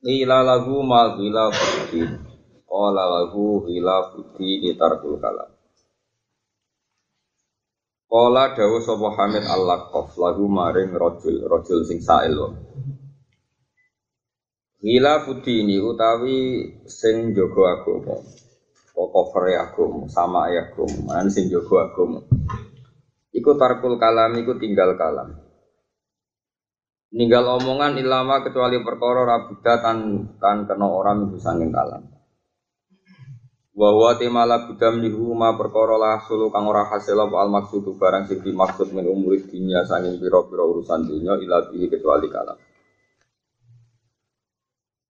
[0.00, 2.08] Qila lagu ma qila fuddin.
[2.64, 5.52] Qala lagu qila fuddin tarkul kalam.
[8.08, 12.56] Qala dawu sapa Hamid Al-Laqaf lagu maring rajul, rajul sing sail wae.
[14.80, 18.16] Qila fuddini utawi sing jaga agama.
[18.96, 22.24] Pokok agama, sama agama, sing jaga agama.
[23.36, 25.49] Iku tarkul kalam iku tinggal kalam
[27.10, 29.98] ninggal omongan ilama kecuali perkara rabuda tan
[30.38, 32.06] tan kena orang minggu sanging kalam.
[33.74, 38.28] Wa temala budam lihu ma perkara lah sulu kang ora hasil apa al maksudu barang
[38.28, 42.58] sing dimaksud min umuri dunya sanging pira-pira urusan dunya ila bihi kecuali kalam.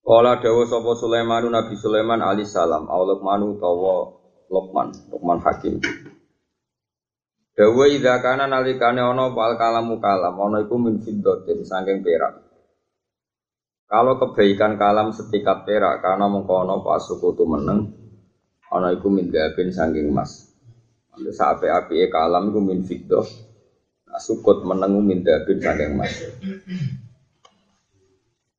[0.01, 4.11] Kala dawa sapa Sulaiman Nabi Sulaiman alaihi salam, Allah manu tawa
[4.51, 5.79] Luqman, Luqman Hakim.
[7.51, 12.39] Dawa idza kana nalikane ana pal kalamu kalam ana iku min fiddatin saking perak.
[13.91, 17.91] Kalau kebaikan kalam setikat perak karena mengko ana pas sukutu meneng
[18.70, 20.47] ana iku min gabin saking emas.
[21.11, 23.27] Ambil sape api kalam iku min fiddah.
[24.07, 26.14] Nah, sukut meneng min gabin saking emas.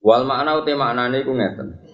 [0.03, 1.91] Wal makna uti maknane iku ngeten.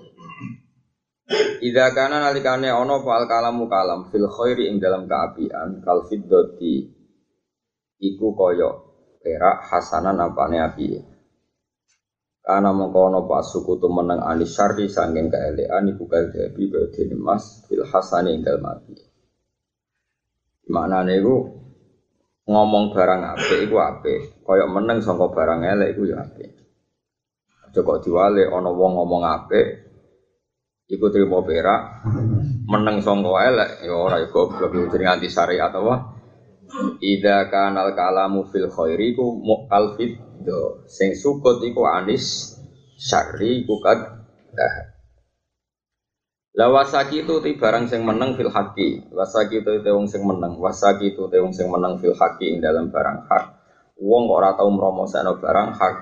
[1.28, 6.88] Idza kana nalikane ana fal kalamu kalam fil khairi ing dalam keapian kal fiddati
[8.00, 8.72] iku kaya
[9.20, 10.88] perak hasanan apane api.
[12.48, 17.84] Karena mengkono pas suku tu menang anis syari sangking keelean iku kaldebi badhe emas fil
[17.84, 18.96] hasani ing dalem api.
[20.72, 21.36] Maknane iku
[22.48, 26.24] ngomong barang apik iku apik, kaya meneng sangka barang elek iku ya.
[27.68, 29.87] Aja kok diwale ana wong ngomong apik
[30.88, 32.08] iku trimo perak
[32.68, 36.16] meneng sangka elek ya ora ya goblok iki nganti syariat apa?
[37.00, 42.56] Ida kanal kalamu fil khairi ku mu'al fiddo Sing sukut iku anis
[43.00, 44.04] syari ku kad
[46.58, 50.58] La wasaki itu ti barang sing meneng fil haki Wasaki itu te wong sing meneng.
[50.58, 53.44] Wasaki itu te wong sing meneng fil haki ing dalam barang hak.
[54.02, 55.96] Wong kok ora tau mromoseno barang hak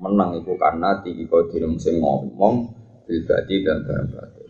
[0.00, 1.44] meneng iku karena tinggi kau
[1.80, 2.75] sing ngomong
[3.06, 4.46] bil dan barang batin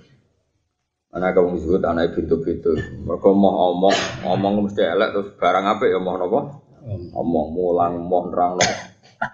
[1.17, 2.77] Anak kamu disebut anak pintu-pintu.
[2.77, 3.97] Mereka mau ngomong,
[4.29, 6.41] ngomong mesti elek terus barang apa ya mau nopo?
[6.85, 8.69] Ngomong mulang, mau nerang no.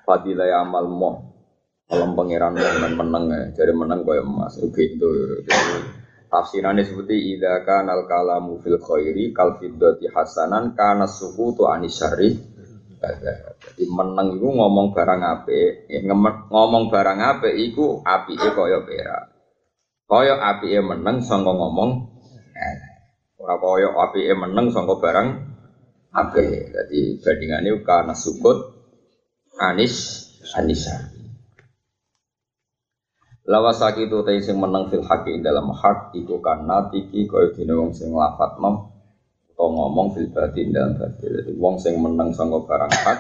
[0.07, 1.33] Fadilah amal mau.
[1.91, 3.43] Alam pangeran mau men menang ya.
[3.59, 4.63] Jadi menang kaya emas.
[4.71, 5.11] Pintu.
[6.31, 12.52] Tafsirannya seperti ida kanal kalamu fil khairi kal fiddati hasanan kana tu anisyari.
[13.03, 15.59] Jadi menang itu ngomong barang apa?
[16.55, 17.49] Ngomong barang apa?
[17.51, 19.23] Iku api kaya perak.
[20.07, 21.91] Kaya e meneng sangka ngomong
[22.55, 22.79] eh,
[23.43, 23.91] ora kaya
[24.23, 25.29] e meneng sangka barang
[26.15, 26.47] api.
[26.71, 28.71] Jadi bandingannya karena sukut
[29.59, 30.23] anis
[30.55, 31.11] anisa.
[33.43, 35.03] Lawas sakit itu tadi sing menang fil
[35.43, 38.92] dalam hak iku karena tiki kaya dene sing lafat mem
[39.63, 41.31] atau ngomong fil batin dalam batin.
[41.39, 43.19] Jadi wong sing menang sangka barang hak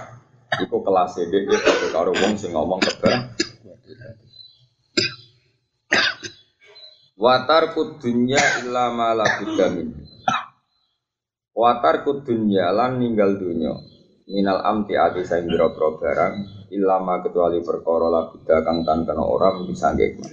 [0.66, 1.54] iku kelas e dhewe
[1.94, 3.30] karo wong sing ngomong kebar
[7.14, 9.22] Watar kudunya illa ma la
[11.54, 13.70] Watar kudunya lan ninggal dunya.
[14.26, 16.34] Minal amti ati saing biro barang
[16.74, 20.26] illa ma kecuali perkara la buddha kang tan kena ora bisa ngekma.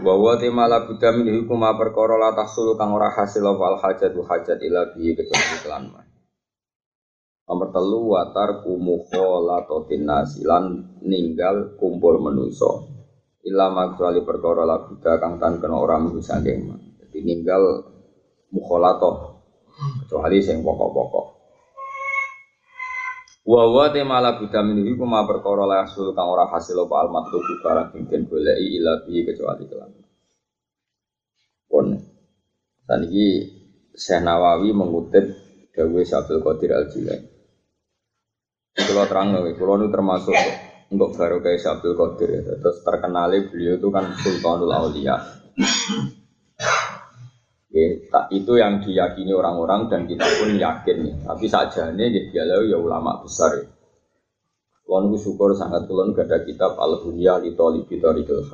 [0.00, 4.58] Bahwa tema la buddha min hukum perkara la tahsulu kang ora hasil wal hajat hajat
[4.60, 5.84] ila bihi kecuali kelan
[7.46, 12.90] Nomor telu watar kumuho latotin nasilan ninggal kumpul menuso
[13.46, 16.66] ilama kecuali perkara la buddha kang tan kena ora minggu saking
[16.98, 17.62] jadi ninggal
[18.50, 19.38] mukholato
[20.02, 21.35] kecuali sing pokok-pokok
[23.46, 27.08] wa wa te mala buddha minhi kuma perkara la hasil kang ora hasil apa al
[27.14, 29.90] matlubu barang den goleki ila bi kecuali kelam
[31.70, 31.86] pun
[32.86, 33.26] saniki
[33.96, 35.24] Syekh Nawawi mengutip
[35.72, 37.28] Dawe Syabdul Qadir Al-Jilani.
[38.76, 40.36] Kalau terang, kalau ini termasuk
[40.92, 42.40] untuk baru kayak Abdul Qadir ya.
[42.60, 45.16] Terus terkenal beliau itu kan Sultanul Aulia.
[47.76, 51.28] Oke, tak itu yang diyakini orang-orang dan kita pun yakin.
[51.28, 53.68] Tapi saja ini dia ya ulama besar ya.
[54.80, 58.48] Kulon ku syukur sangat kulon gak ada kitab al bunya li tolibi torikil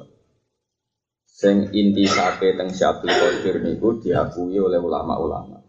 [1.23, 5.63] Sing inti sake teng Syabdul Qadir niku diakui oleh ulama-ulama.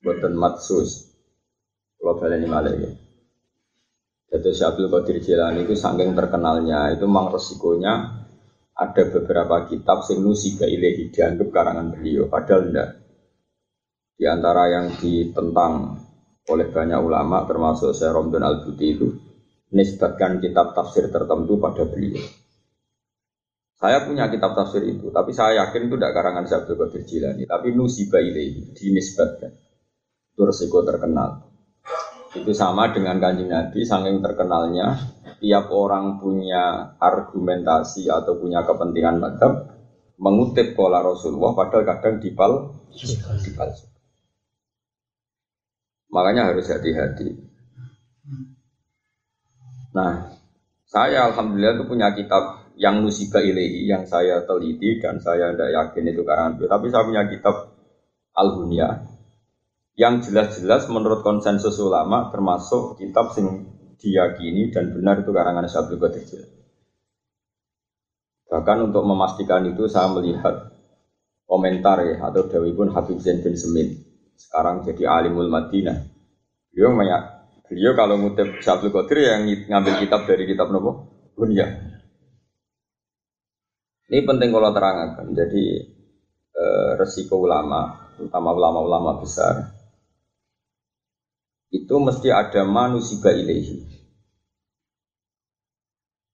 [0.00, 1.12] Boten matsus.
[2.00, 2.90] Kalau baleni malih ya.
[4.32, 8.24] Jadi Syabdul Qadir Jilani itu saking terkenalnya itu memang resikonya
[8.76, 12.90] ada beberapa kitab sing nusika ilahi dianggap karangan beliau padahal enggak.
[14.16, 15.96] Di antara yang ditentang
[16.46, 19.08] oleh banyak ulama termasuk Syekh Romdon Al-Buti itu
[19.72, 22.22] nisbatkan kitab tafsir tertentu pada beliau.
[23.76, 27.76] Saya punya kitab tafsir itu, tapi saya yakin itu tidak karangan Syabdul Qadir Jilani, tapi
[27.76, 29.52] Nusiba ilahi, dinisbatkan.
[30.32, 31.44] Itu resiko terkenal.
[32.32, 34.96] Itu sama dengan kanjeng Nabi, saking terkenalnya,
[35.40, 39.76] tiap orang punya argumentasi atau punya kepentingan madhab,
[40.16, 42.72] mengutip pola Rasulullah, padahal kadang dipal,
[43.44, 43.68] dipal.
[46.08, 47.36] Makanya harus hati-hati.
[49.92, 50.32] Nah,
[50.88, 56.04] saya alhamdulillah itu punya kitab yang nusika ilahi yang saya teliti dan saya tidak yakin
[56.12, 56.64] itu karena itu.
[56.68, 57.76] Tapi saya punya kitab
[58.36, 58.48] al
[59.96, 66.44] yang jelas-jelas menurut konsensus ulama termasuk kitab sing diyakini dan benar itu karangan Syabdul Qadir
[68.46, 70.70] Bahkan untuk memastikan itu saya melihat
[71.50, 73.90] komentar ya atau Dawi pun Habib Zain bin Semin
[74.36, 75.98] sekarang jadi alimul Madinah.
[76.70, 77.22] Beliau banyak
[77.66, 81.68] beliau kalau ngutip Syabdul Qadir yang ngambil kitab dari kitab nopo Bunya.
[84.06, 85.34] Ini penting kalau terangkan.
[85.34, 85.64] Jadi
[86.54, 89.75] eh, resiko ulama, terutama ulama-ulama besar,
[91.76, 93.84] itu mesti ada manusia ilahi.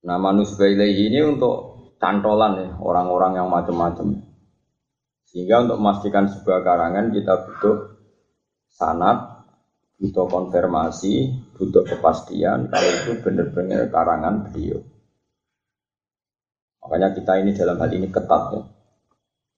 [0.06, 4.22] Nah manusia ilahi ini untuk cantolan ya orang-orang yang macam-macam.
[5.26, 7.76] Sehingga untuk memastikan sebuah karangan kita butuh
[8.68, 9.48] sanat,
[9.96, 14.82] butuh konfirmasi, butuh kepastian kalau itu benar-benar karangan beliau.
[16.82, 18.62] Makanya kita ini dalam hal ini ketat ya.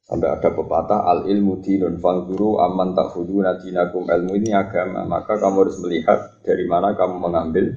[0.05, 5.41] Sampai ada pepatah al ilmu dinun guru aman tak fudu nadinakum ilmu ini agama maka
[5.41, 7.73] kamu harus melihat dari mana kamu mengambil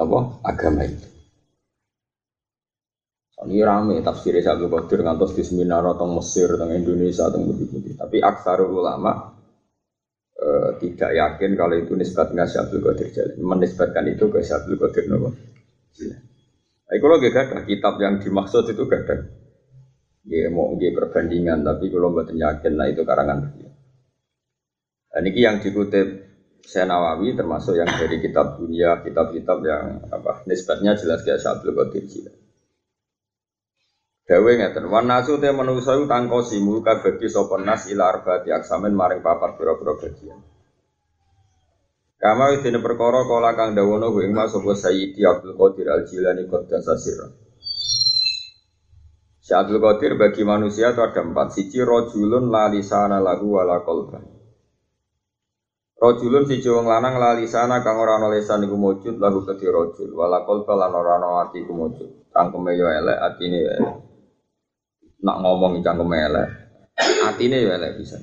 [0.00, 1.08] apa agama itu.
[3.38, 7.94] Ini rame tafsir Syaikhul Qadir ngantos di seminar atau Mesir atau Indonesia atau budi-budi.
[7.94, 9.30] Tapi aksar ulama
[10.34, 13.38] e, tidak yakin kalau itu nisbatnya Syaikhul Qadir jalan.
[13.38, 15.30] Menisbatkan itu ke Syaikhul Qadir nopo.
[16.88, 19.16] Nah, kalau gak ada kitab yang dimaksud itu gak ada.
[20.28, 23.72] Dia mau dia perbandingan, tapi kalau buat yakin lah itu karangan beliau.
[25.08, 26.28] Dan ini yang dikutip
[26.68, 26.84] saya
[27.16, 32.44] termasuk yang dari kitab dunia, kitab-kitab yang apa nisbatnya jelas kayak Syabdul Qadir Jilani.
[34.28, 38.52] Dawe ngeten, wan nasu te manusa iku tangkosi muka bagi sapa nas ila arbaati
[38.92, 40.36] maring papat pira-pira bagian.
[42.20, 47.00] Kama idene perkara kala kang dawono ing mas sapa Sayyidi Abdul Qadir Al Jilani Qaddasa
[47.00, 47.47] sirra.
[49.48, 51.56] Syekh Abdul Qadir bagi manusia itu ada empat.
[51.56, 54.20] Siji rojulun la lisana lahu wala qalban.
[55.96, 60.12] Rojulun siji wong lanang la lisana kang ora ana lisan iku mujud lahu kedhi rojul
[60.12, 62.28] wala qalba lan ora ana ati iku mujud.
[62.28, 63.96] Cangkeme yo elek, atine yo elek.
[65.24, 66.48] Nak ngomong cangkeme elek,
[67.32, 68.20] atine yo elek bisa.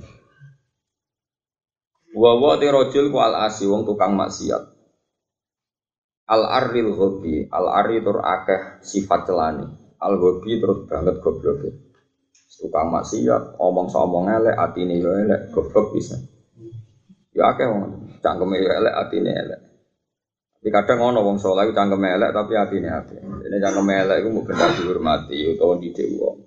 [2.13, 4.61] Wa wa te rajul ku al asi wong tukang maksiat.
[6.29, 9.84] Al aril hobi, al ari tur akeh sifat celani.
[10.05, 11.65] Al hobi terus banget goblok.
[12.55, 16.15] Tukang maksiat, omong somong elek, atine yo elek, goblok bisa.
[17.35, 19.59] Ya akeh wong cangkeme yo elek, atine elek.
[20.65, 23.21] Tapi kadang ngono wong saleh cangkeme elek tapi atine apik.
[23.21, 26.41] Ini cangkeme elek iku mung benar dihormati utawa didik wong.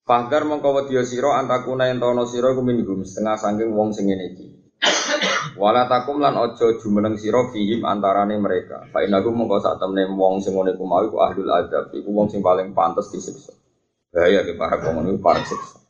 [0.00, 2.64] Fahdar mongko wedya sira antakuna yen tono sira iku
[3.04, 4.48] setengah saking wong sing iki.
[5.56, 8.84] Wala takum lan aja jumeneng sira fihim antarane mereka.
[8.92, 12.44] Fa inaku mongko sak temne wong sing ngene iku mau ahlul adab, iku wong sing
[12.44, 13.56] paling pantes disiksa.
[14.12, 15.80] Bahaya ke para wong iku para siksa.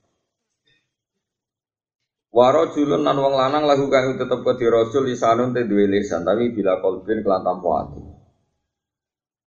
[2.30, 6.54] Waro julun nan wong lanang lagu kang tetep ke rasul lisanun te duwe lisan tapi
[6.54, 8.00] bila kolbin kelan tanpa ati.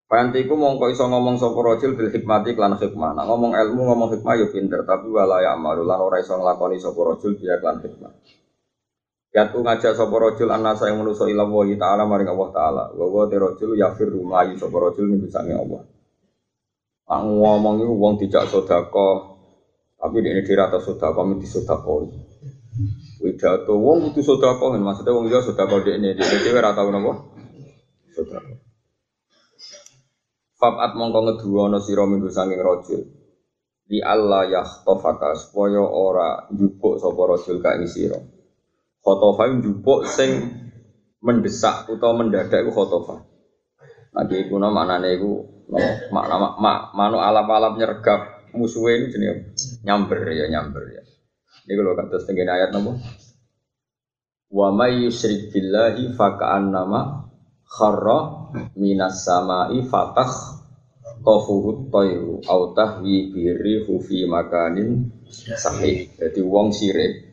[0.09, 3.13] Pantiku mongko iso ngomong sapa rajul bil hikmati klan hikmah.
[3.13, 6.81] Nah, ngomong ilmu ngomong hikmah yo pinter, tapi wala ya amalu lan ora iso nglakoni
[6.81, 8.09] sapa rajul biya klan hikmah.
[9.29, 12.83] Yatu ngajak sapa rajul anasa yang manusa ila wa taala maring Allah taala.
[12.97, 15.85] Wa wa rajul yafir rumayi sapa rajul min sange Allah.
[17.05, 19.37] Pak ngomong iku wong dijak sedekah
[19.99, 22.09] tapi ini dira atau sedekah mesti sedekah.
[23.21, 27.13] Widato wong kudu sedekah maksudnya wong liya sedekah dekne dekne dhewe ora tau napa?
[28.17, 28.41] Sedekah.
[30.57, 33.05] Fabat mongko ngeduwono sira minggu sanging rajul.
[33.93, 38.38] Li Allah yahtofaka supaya ora njupuk sapa rajul ka ing sira.
[38.99, 40.31] Khotofa njupuk sing
[41.23, 43.23] mendesak utawa mendadak iku khotofa.
[44.15, 45.31] Lagi kuno maknane iku
[45.69, 45.79] no,
[46.11, 49.33] makna mak, mak manu alap-alap nyergap musuhe ini jenenge
[49.85, 51.03] nyamber ya nyamber ya.
[51.69, 52.97] Ini kalau kata setengah ayat nopo.
[54.49, 57.29] Wa may yusyrik billahi fa ka'annama
[57.69, 60.57] kharra minas sama'i fatah
[61.21, 66.09] tofuhut toyu au tahwi biri hufi makanin sahih.
[66.17, 67.28] Jadi wong sirik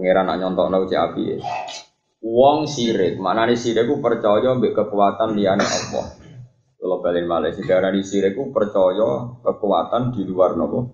[0.00, 1.36] pangeran nak nyontokno cek api ya.
[2.24, 6.16] Wong sirik, mana nih sirik ku percaya mbek kekuatan liyane Allah.
[6.80, 10.88] Kalau balik malah darah di sirik ku percaya kekuatan di luar nopo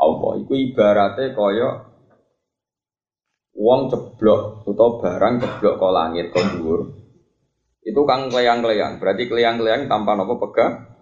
[0.00, 0.40] Allah.
[0.40, 1.68] Iku ibaratnya kaya
[3.56, 6.80] wong ceblok atau barang ceblok ke langit ke dhuwur.
[7.84, 10.96] Itu kang kleyang-kleyang, berarti kleyang-kleyang tanpa nopo pegang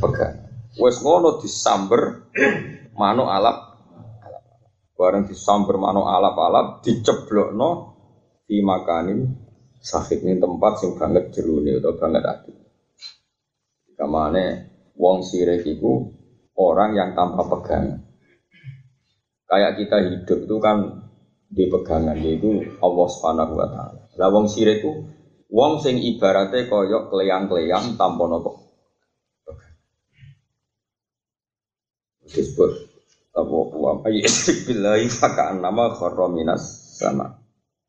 [0.00, 0.48] pegang.
[0.80, 2.32] Wes ngono disamber
[2.96, 3.63] manuk alap
[5.04, 7.92] bareng disamber manuk alap-alap diceblokno
[8.48, 9.20] di makanin
[9.84, 12.52] sakit ini tempat sing banget jerune atau banget ati.
[14.00, 14.46] Kamane
[14.96, 16.08] wong sirik iku
[16.56, 18.00] orang yang tanpa pegangan.
[19.44, 20.76] Kayak kita hidup itu kan
[21.52, 24.08] di pegangan yaitu Allah Subhanahu wa taala.
[24.16, 25.04] Lah wong sirik itu
[25.52, 28.64] wong sing ibaratnya koyok kleyang-kleyang tanpa nopo
[32.24, 32.83] disebut
[33.34, 33.58] apa?
[33.74, 34.30] Wa ayyik
[34.70, 37.42] billahi fakaan nama kharra minas sama.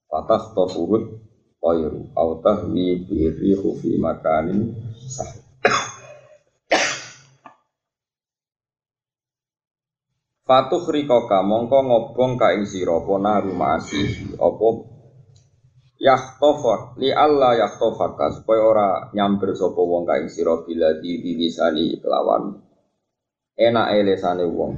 [0.10, 1.22] Fatah tofuhut
[1.62, 4.74] tayru au tahwi bihi fi makanin
[5.10, 5.30] sah
[10.46, 14.70] Fatuh rikoka mongko ngobong ka ing sira apa naru ma'asih apa?
[15.98, 21.98] Yahtofa li Allah yahtofaka supaya ora nyamber sapa wong ka ing sira bila di disani
[21.98, 22.62] kelawan.
[23.58, 24.78] Enak elesane wong.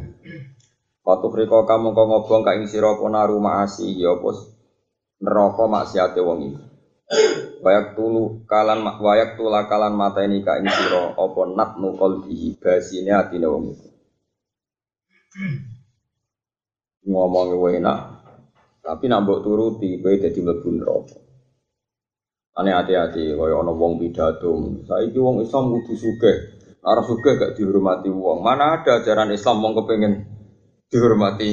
[1.08, 4.28] Waktu riko kamu kau ngobong ka ing sira apa naru maasi ya apa
[5.24, 6.60] neraka maksiate wong iki.
[7.64, 13.16] Wayak tulu kalan wayak tula kalan mata ini ka ing sira apa natnu qalbi basine
[13.16, 13.88] atine wong iku.
[17.08, 18.00] Ngomong enak,
[18.84, 21.18] tapi nak mbok turuti kowe dadi mlebu neraka.
[22.60, 24.84] Ane hati-hati kaya ana wong pidato.
[24.84, 26.38] Saiki wong Islam kudu sugih.
[26.84, 28.44] Arah suka gak dihormati uang.
[28.44, 30.27] Mana ada ajaran Islam mau kepengen
[30.92, 31.50] dihormati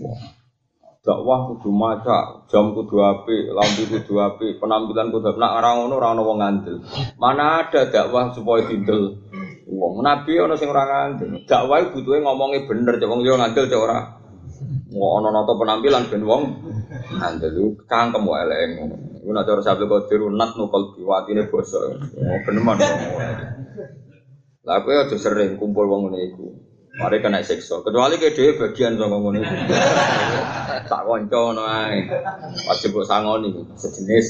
[0.00, 0.20] uang.
[1.04, 5.36] Dakwah kudu maca, jam kudu api, lampu kudu api, penampilan kudu api.
[5.36, 6.76] Nak orang ngono orang wong ngandel.
[7.20, 9.20] Mana ada dakwah supaya dindel
[9.68, 10.00] uang.
[10.00, 11.44] Nabi ono sing ora ngandel.
[11.44, 14.00] Dakwah butuhe ngomongnya bener, cek wong yo ngandel cek ora.
[14.96, 16.42] Mau ono noto penampilan ben wong
[17.20, 17.52] ngandel
[17.84, 18.96] cangkem wae elek ngono.
[19.20, 21.84] Iku nek cara sabda kodir nat nukal biwatine basa.
[21.84, 22.80] Oh beneran.
[24.64, 26.32] Lah kowe aja sering kumpul wong ngene.
[26.94, 27.82] Mari kena siksa.
[27.82, 29.30] Kecuali ke dhewe bagian saka iku.
[30.84, 32.06] Tak kanca ngono ae.
[32.70, 34.26] Wajib kok sangoni sejenis.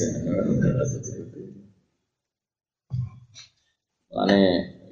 [4.14, 4.40] Lane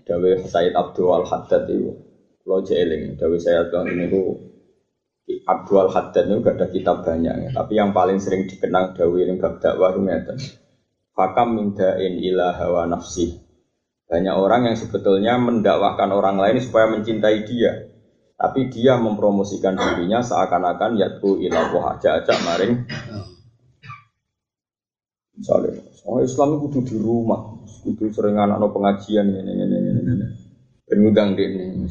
[0.02, 1.94] dawe Said Abdul Al Haddad itu
[2.42, 4.34] lo jeling dawe saya tuh ini ku
[5.46, 9.38] Abdul Al Haddad itu gak ada kitab banyak tapi yang paling sering dikenang dawe ini
[9.38, 10.02] bab dakwah itu
[11.12, 13.41] Fakam minta in ilah hawa nafsi
[14.10, 17.92] banyak orang yang sebetulnya mendakwahkan orang lain supaya mencintai dia.
[18.36, 22.84] Tapi dia mempromosikan dirinya seakan-akan yaitu ilah aja-aja maring.
[25.38, 25.78] Misalnya,
[26.10, 30.26] oh Islam itu di rumah, itu sering anak no pengajian ini ini ini ini.
[30.84, 31.86] Penudang di ini.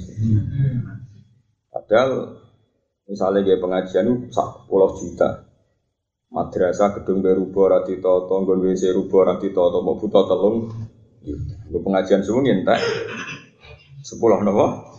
[1.71, 2.37] Padahal
[3.07, 5.47] misalnya dia pengajian itu sak puluh juta.
[6.31, 10.23] Madrasah gedung berubo rati toto, nggon WC rubo rati toto, mau buta
[11.21, 12.79] telung Gue pengajian semua tak
[14.01, 14.97] sepuluh nopo.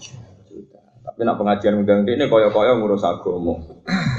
[1.02, 3.58] Tapi nak pengajian undang ini koyo koyo ngurus agama.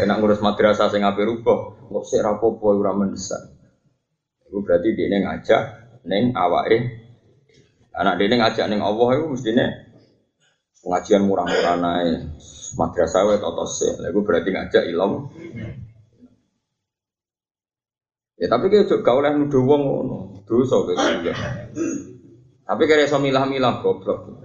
[0.04, 3.40] Enak ngurus madrasah sing ape rubah, nggak sih rapopo ora mendesak.
[4.46, 5.62] Itu berarti dia ngajak
[6.06, 6.78] neng awake.
[7.96, 9.66] Anak dia ngajak neng Allah itu mestinya
[10.84, 12.36] pengajian murah-murah naik
[12.78, 13.92] madrasah totos sih.
[13.98, 15.20] Lalu berarti ngajak ilmu.
[18.34, 20.18] Ya tapi kayak juga oleh nuduh wong ngono
[20.50, 21.44] dosa kayak gitu.
[22.66, 24.42] Tapi kira iso milah-milah goblok.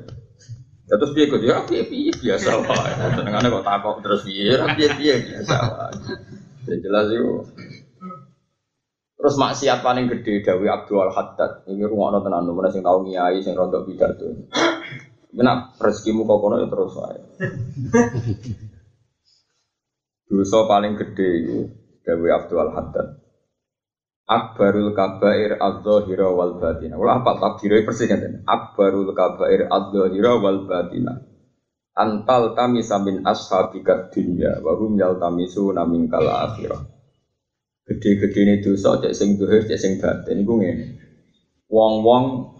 [0.88, 2.92] Ya terus piye kok ya piye piye biasa wae.
[3.16, 5.97] Senengane kok takok terus piye piye piye biasa wae.
[6.68, 7.33] Ya jelas itu.
[9.18, 11.64] Terus maksiat paling gede Dawi Abdul Haddad.
[11.66, 14.49] Ini rumah tenan nomor sing tau ngiyai sing rontok pidato.
[15.33, 17.21] Benak rezekimu kok kono ya terus wae.
[20.28, 21.59] Dosa paling gede itu
[22.04, 23.27] Dawi Abdul Haddad
[24.28, 27.00] akbarul kabair adzahira wal batina.
[27.00, 28.44] Wala apa takdirnya persis kan?
[28.44, 31.16] Akbarul kabair adzahira wal batina.
[31.99, 36.78] Antal kami samin ashabika dunya wa hum yaltamisu namin kala akhirah.
[37.88, 40.87] Gede-gede ini dosa cek sing dohir cek sing batin iku ngene.
[41.73, 42.54] Wong-wong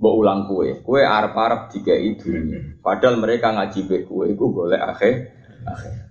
[0.00, 2.80] Mbok ulang kue, kue arep-arep itu dunia.
[2.80, 5.28] Padahal mereka ngaji be kue iku golek akhir
[5.68, 6.09] akhir.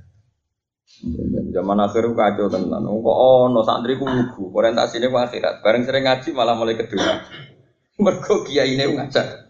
[1.53, 2.84] Zaman akhir kacau tenan.
[2.84, 5.62] Kok ono santri ku lugu, orientasine ku akhirat.
[5.62, 7.24] Bareng sering ngaji malah mulai kedua.
[8.03, 9.50] Mergo ini ngajak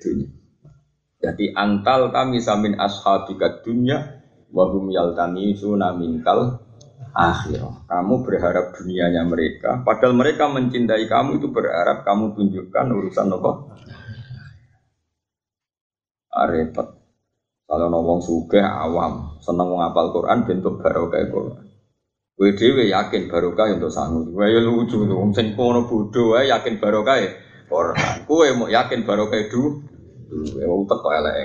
[0.00, 0.28] dunia.
[1.20, 6.64] Jadi antal kami samin ashabika dunya wahum yaltani sunaminkal
[7.12, 7.60] akhir.
[7.84, 13.50] Kamu berharap dunianya mereka, padahal mereka mencintai kamu itu berharap kamu tunjukkan urusan apa?
[16.32, 16.99] Arepet.
[17.70, 21.70] Kalau ngomong suge awam, seneng ngapal Quran bentuk barokah Quran.
[22.34, 24.26] Gue dewe yakin barokah untuk sanggup.
[24.34, 27.30] Gue ya lucu tuh, sing kono bodoh yakin barokah ya
[27.70, 28.26] Quran.
[28.26, 29.86] Gue mau yakin barokah itu,
[30.34, 31.36] gue mau teko elek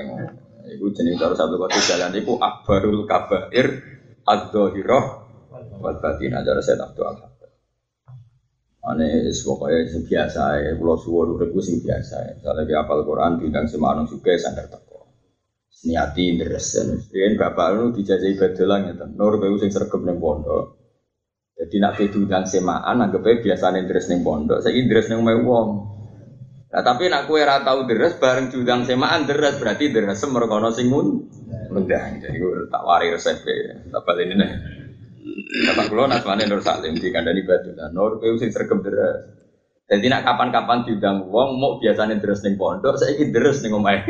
[0.66, 3.86] Iku jenis cara satu kota jalan iku akbarul kabair
[4.26, 5.06] ad-dhahirah
[5.78, 7.14] wal batin ajar saya tak doa
[8.86, 12.34] Ane pokoknya sing biasa ya, pulau suwon udah sing biasa ya.
[12.66, 14.95] Dia apal Quran, bintang semanung juga sandar teko.
[15.84, 16.80] Niati deres,
[17.12, 20.80] Rian bapak lu dijajahi bedelang ya, nur kau sing sergap neng pondok.
[21.56, 24.64] Jadi nak bidang semaan, anggapnya biasa neng deres neng pondok.
[24.64, 25.68] Saya ini deres neng wong.
[26.76, 31.24] Nah, tapi nak kue ratau deres bareng judang semaan deres berarti deres semerkono sing mun.
[31.72, 33.80] Mendang, jadi gue tak wari resep ya.
[33.96, 34.36] Tak ini.
[35.72, 37.48] Bapak kulo nasmane Nur Salim di kandani.
[37.80, 38.84] Nah, Nur kowe sing sregep.
[39.86, 44.02] Jadi nak kapan-kapan diundang wong mau biasanya deres ning pondok, ingin deres ning omahe.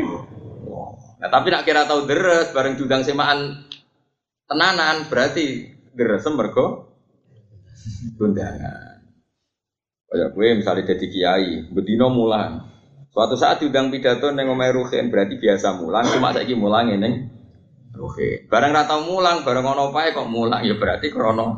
[1.16, 3.64] Nah, tapi nak kira tahu deres bareng diundang semaan
[4.44, 6.92] tenanan berarti deres mergo
[8.20, 9.00] undangan.
[10.06, 12.62] Kayak gue misalnya jadi kiai, bedino mulang.
[13.10, 16.92] Suatu saat diundang pidato neng omahe Ruhin berarti biasa mulang, cuma saiki mulang
[17.96, 21.48] Oke, barang rata mulang, barang ono opae kok mulang ya berarti krono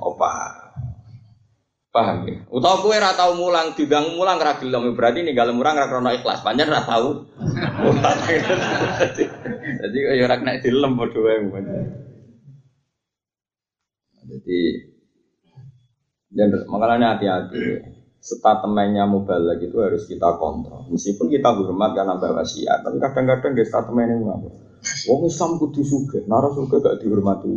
[0.00, 0.65] opa.
[1.96, 2.44] Paham ya?
[2.52, 6.44] Utawa kowe ora tau mulang, digang mulang ora gelem berarti ninggal murang ora krono ikhlas.
[6.44, 7.24] Panjen ora tau.
[9.80, 11.40] Jadi ya ora kena dilem padha wae
[14.28, 14.58] Jadi
[16.36, 17.80] jangan makanya hati-hati.
[18.20, 20.92] Statementnya mubalak itu harus kita kontrol.
[20.92, 24.38] Meskipun kita hormat karena bawa wasiat, tapi kadang-kadang di statementnya nggak
[25.08, 27.48] Wong Islam kudu suge, nara suge gak dihormati.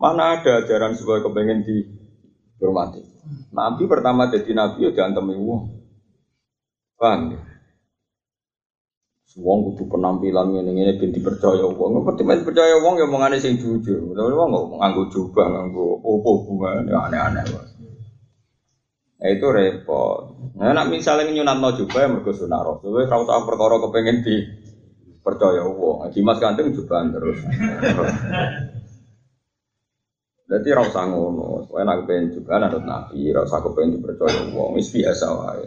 [0.00, 1.62] Mana ada ajaran supaya kepengen
[2.56, 3.00] dihormati.
[3.52, 5.62] Nabi pertama jadi nabi ya diantemi wong.
[6.96, 7.40] Paham ya?
[9.36, 12.00] Wong kudu penampilan ngene ngene ben dipercaya wong.
[12.00, 14.16] Ngerti men percaya wong ya omongane sing jujur.
[14.16, 17.68] Tapi wong kok nganggo coba nganggo opo hubungan ya aneh-aneh wae.
[19.16, 20.28] Nah, itu repot.
[20.60, 24.36] Nah, nak misalnya nyunatno juga ya mergo sunah Rasul, wis ora usah perkara kepengen di
[25.24, 26.12] percaya wong.
[26.12, 27.40] Dimas Kanting juga terus.
[30.46, 34.94] Jadi rasa ngono, soalnya nak pengen juga nanti nabi, rasa aku pengen dipercaya wong, is
[34.94, 35.66] biasa wae.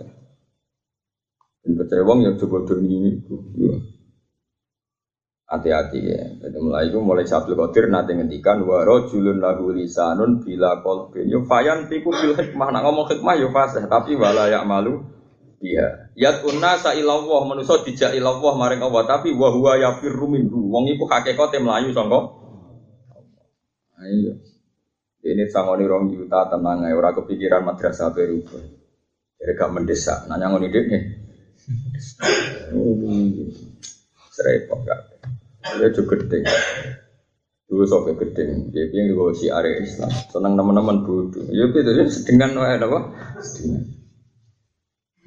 [1.60, 3.36] Dan percaya wong yang coba doni itu,
[5.52, 6.22] hati-hati ya.
[6.40, 11.28] Jadi mulai itu mulai Sabtu Qadir nanti ngendikan wa rajulun lahu lisanun bila qalbin.
[11.28, 15.04] Yo fayan tiku bil hikmah, nak ngomong hikmah yo fasih, tapi wala ya malu
[15.60, 16.08] Iya.
[16.16, 20.72] Yat unna sa ilawah manusa dijak ilawah maring Allah tapi wa huwa yafirru minhu.
[20.72, 22.32] Wong iku hakikate mlayu sangka
[24.00, 24.40] Ayo.
[25.20, 28.40] Ini sangoni rong juta tenang ae ora kepikiran madrasah baru.
[29.40, 30.28] Jadi gak mendesak.
[30.32, 31.04] Nanya ngoni dek nih.
[34.32, 35.00] Serepot gak.
[35.80, 36.48] Ya juga gede.
[37.68, 38.72] Dulu sampai gede.
[38.72, 40.12] Dia yang gue si area Islam.
[40.32, 41.46] Senang teman-teman bodoh.
[41.52, 43.00] Ya itu ya sedengan wae apa?
[43.44, 44.00] Sedengan.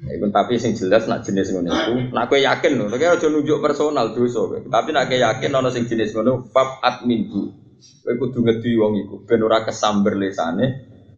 [0.03, 3.63] Iku tapi sing jelas nak jenis ngono iku, nak kowe yakin lho, nek aja nunjuk
[3.63, 4.59] personal dosa kowe.
[4.59, 7.62] Tapi nak kowe yakin ana sing jenis ngono, fab admin bu.
[8.03, 10.65] Kowe kudu ngedi wong iku ben ora kesamber lesane,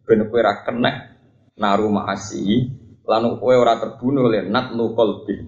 [0.06, 0.90] ben kowe ora kena
[1.58, 2.66] naru maasi,
[3.06, 5.34] lan kowe ora terbunuh oleh nat qalbi.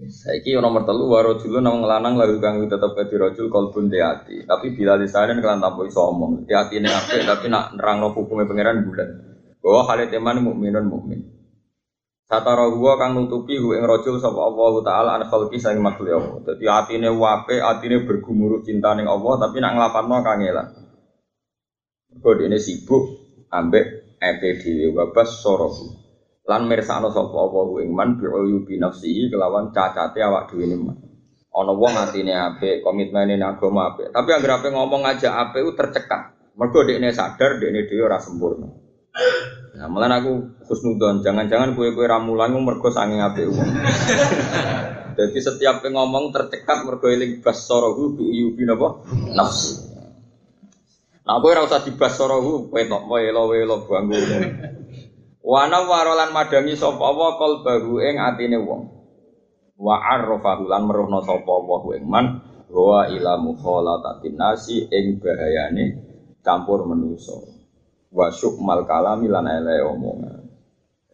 [0.00, 4.48] Saiki nomor telu waro dulu nang lanang lalu kang tetep ke rajul kalbun di hati.
[4.48, 6.48] Tapi bila lisanen kelan tanpa iso omong.
[6.48, 6.80] Di apik
[7.28, 9.08] tapi nak nerangno hukume pangeran bulan.
[9.60, 11.20] Bahwa hal teman mukminun mukmin.
[12.30, 16.38] Satara huwa kang nutupi hu ing rajul sapa Allah taala an khalqi sang makhluk Allah.
[16.46, 20.66] Dadi atine wape, atine bergumuruh cinta ning Allah tapi nak nglapanno kangelan.
[22.14, 23.02] Mergo dene sibuk
[23.50, 25.90] ambek epe dhewe wabas sorohu.
[26.46, 31.02] Lan mirsakno sapa Allah ing man bi uyubi nafsihi kelawan cacate awak dhewe man.
[31.50, 34.14] Ana wong atine apik, komitmene ning agama apik.
[34.14, 36.54] Tapi anggere ngomong aja apik tercekat.
[36.54, 38.70] Mergo dekne sadar dekne dhewe ora sempurna.
[39.70, 43.70] Nah, malah aku khusnudon, jangan-jangan kue-kue ramulan mergo sanging apik uang.
[45.14, 49.78] Jadi setiap ngomong tercekat mergo eling basorohu bi yubi napa nafsi.
[51.22, 54.18] Nah, kowe ora usah dibasorohu, kowe tok welo welo bangku.
[55.40, 58.82] Wana warolan madangi sapa Allah qalbahu ing atine wong.
[59.78, 62.26] Wa arrafahu lan meruhna sapa Allah ing man
[62.70, 65.84] wa ila mukhalatatin nasi ing bahayane
[66.42, 67.59] campur manusa.
[68.10, 70.42] Wa syukmal kalami lan ele omongan.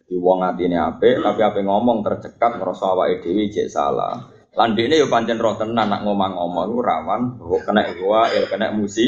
[0.07, 4.33] Di wong atine apik tapi ape ngomong tercekat ngrasa awake dhewe salah.
[4.57, 7.21] Lan dekne yo pancen roh tenan nak ngomong-ngomong rawan
[7.61, 9.05] kena gua il kena musi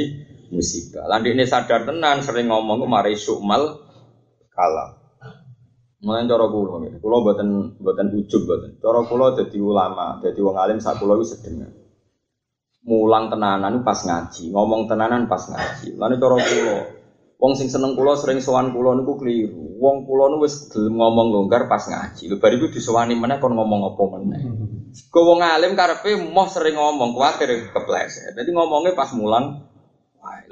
[0.54, 1.10] musibah.
[1.10, 3.82] Lan dekne sadar tenan sering ngomong mari syukmal
[4.54, 5.00] kalam.
[6.00, 8.80] Mulai cara kulo, kulo buatan buatan ujub buatan.
[8.80, 9.04] Cara
[9.36, 11.76] jadi ulama, jadi wong alim saat itu sedengar.
[12.88, 16.00] Mulang tenanan pas ngaji, ngomong tenanan pas ngaji.
[16.00, 16.78] Lalu cara kulo,
[17.40, 19.80] wong sing seneng kulo sering sowan kulo niku keliru.
[19.80, 22.28] Wong kulo nu wis ngomong longgar pas ngaji.
[22.28, 24.44] Lho bariku disowani mana kon ngomong apa meneh.
[25.14, 28.36] Kau wong alim karepe moh sering ngomong kuwatir kepleset.
[28.36, 29.72] Jadi ngomongnya pas mulang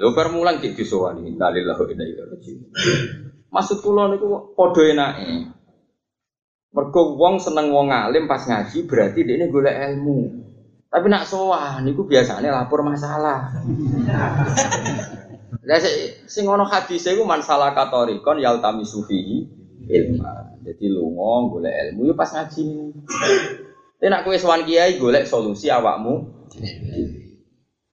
[0.00, 1.28] lho bar mulang cek disowani.
[1.28, 2.60] Innalillahi wa inna ilaihi rajiun.
[3.54, 5.52] Maksud kula niku padha enake.
[6.72, 10.48] Mergo wong seneng wong alim pas ngaji berarti dia ini golek ilmu.
[10.88, 13.52] Tapi nak sowan niku biasanya lapor masalah.
[15.68, 15.84] Lah
[16.24, 19.44] sing ngono hadis iku man salah katorikon yaltami sufihi
[19.84, 20.24] ilmu.
[20.64, 22.64] Jadi lunga golek ilmu yo pas ngaji.
[24.00, 26.24] Tapi nak kowe sowan kiai golek solusi awakmu.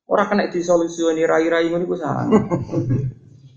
[0.07, 2.31] Ora kena disolusioni rai-rai ngono iku salah.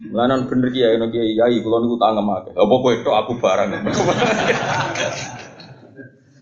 [0.03, 2.53] Melanan bener kiai no kiai kiai kalau niku tangem akeh.
[2.59, 3.71] Apa kowe tok aku barang.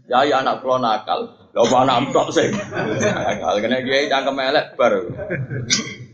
[0.08, 1.28] Kiai anak kula nakal.
[1.52, 2.56] Apa anak tok sing.
[2.56, 4.96] Nakal kena kiai cangkem elek bar.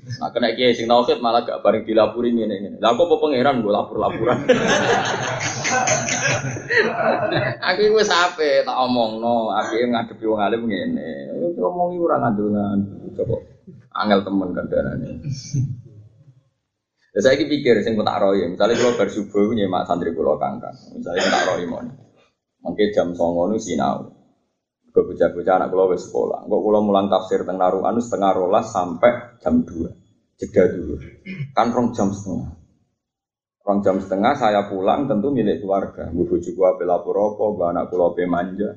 [0.03, 2.77] Nah kena kiai sing tauhid malah gak bareng dilapuri ngene ngene.
[2.83, 4.39] Lah kok apa pangeran gue lapor-laporan.
[7.71, 11.31] aku wis ape tak omongno, aku ngadepi wong alim ngene.
[11.55, 13.15] Ngomongi ora ngandel-ngandel.
[13.15, 13.37] Coba
[13.95, 15.11] angel temen kandhane.
[17.13, 21.45] Ya saya pikir sing tak roy, misalnya kalau bersubuh nyemak santri kulo kangkang, misalnya tak
[21.45, 21.93] roy mon,
[22.65, 24.22] mungkin jam songo nu sinau,
[24.93, 29.41] gue bocah-bocah anak kulo wes sekolah, gue kulo mulang tafsir tengah anu setengah rolas sampai
[29.41, 29.89] jam dua,
[30.37, 31.01] jeda dulu,
[31.57, 32.53] kan rong jam setengah,
[33.65, 38.13] rong jam setengah saya pulang tentu milik keluarga, gue gue bela puroko, gue anak kulo
[38.13, 38.77] pe manja,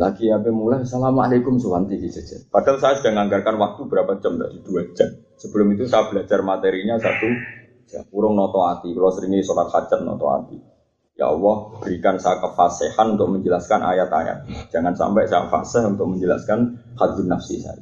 [0.00, 2.48] lagi apa mulai assalamualaikum suwanti jajan.
[2.48, 5.12] Padahal saya sudah menganggarkan waktu berapa jam tadi dua jam.
[5.36, 7.28] Sebelum itu saya belajar materinya satu
[7.90, 8.94] Ya, kurung noto hati.
[8.94, 10.56] Kalau seringi sholat hajat noto hati.
[11.20, 14.48] Ya Allah, berikan saya kefasihan untuk menjelaskan ayat-ayat.
[14.72, 17.76] Jangan sampai saya fasih untuk menjelaskan hadun nafsi saya.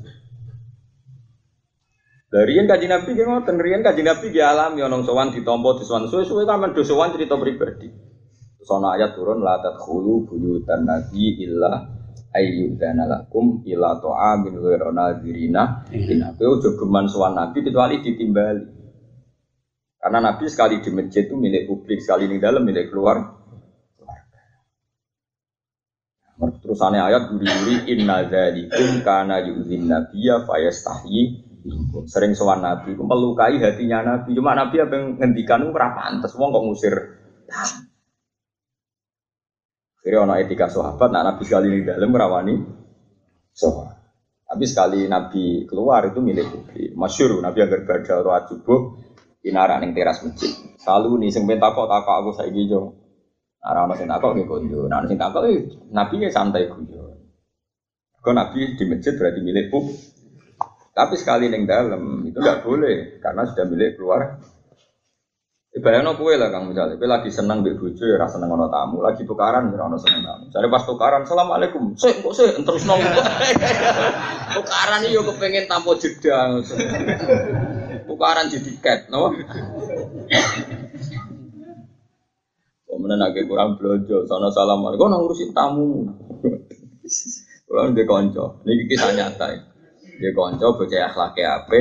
[2.34, 6.10] Dari yang kaji nabi, dia ngoten, rian kaji nabi dia alami, onong sowan ditompo, disowan
[6.10, 7.86] suwe-suwe kamen dosowan cerita pribadi.
[8.58, 11.78] Sono ayat turun, la tadkhulu buyutan nabi illa
[12.34, 15.86] ayyudana lakum ila to'amin wirona dirina.
[15.94, 18.77] Ini ojo geman sowan nabi kecuali ditimbali.
[19.98, 23.18] Karena Nabi sekali di masjid itu milik publik, sekali di dalam milik keluar.
[26.38, 31.48] Terus aneh ayat guri-guri inna dzalikum kana yu'zin nabiyya fayastahyi
[32.08, 34.32] Sering sowan Nabi, melukai hatinya Nabi.
[34.32, 36.94] Cuma Nabi apa yang ngendikan itu ora pantes, wong kok ngusir.
[39.98, 42.54] Akhirnya ono etika sahabat, nak Nabi sekali di dalam merawani
[43.52, 43.96] sahabat.
[44.48, 46.96] Tapi sekali Nabi keluar itu milik publik.
[46.96, 48.32] Masyur, Nabi agar berada roh
[49.46, 50.50] Inara ning teras masjid.
[50.78, 52.98] Selalu nih sing ben takok aku saiki yo.
[53.62, 54.90] Ora ono sing takok nggih konjo.
[54.90, 55.58] Nah sing takok eh
[55.94, 57.18] nabi ya santai guyon.
[58.18, 59.86] Kau nabi di masjid berarti milik pub.
[60.90, 64.42] Tapi sekali neng dalam itu nggak boleh karena sudah milik keluar.
[65.68, 69.22] Ibaratnya kue lah kang misalnya, kue lagi seneng bojo ya rasa seneng ono tamu, lagi
[69.22, 70.44] tukaran ya ono seneng tamu.
[70.50, 72.98] Jadi pas tukaran, assalamualaikum, sih kok sih terus nong
[74.58, 76.58] tukaran yo kepengen tamu jeda
[78.08, 79.28] tukaran di tiket, no?
[82.88, 86.08] Kemudian agak kurang belanja, sana salam, kau ngurusin tamu.
[87.68, 89.52] Kalau dia konco, ini kisah nyata.
[90.18, 91.80] Dia konco, bocah akhlaknya ape,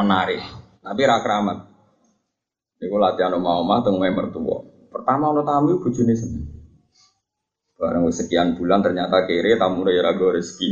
[0.00, 0.40] menarik,
[0.80, 1.68] tapi rakramat.
[2.80, 4.64] Iku latihan oma oma tunggu mertua.
[4.88, 6.46] Pertama ono tamu bojone seneng.
[7.78, 10.68] Barang sekian bulan ternyata kere tamu ya ragu rezeki.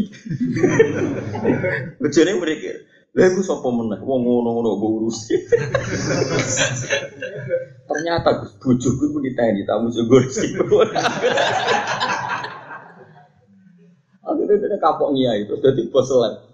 [2.02, 2.74] bojone berikir,
[3.16, 5.40] Lha iku sapa meneh wong ngono-ngono mbok urusi.
[7.88, 10.61] Ternyata Gus bojoku ku diteni tamu jogo rezeki.
[14.20, 16.44] Akhirnya dia kapok ngiai terus jadi bos seleb.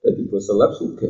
[0.00, 1.08] Jadi bos seleb suka.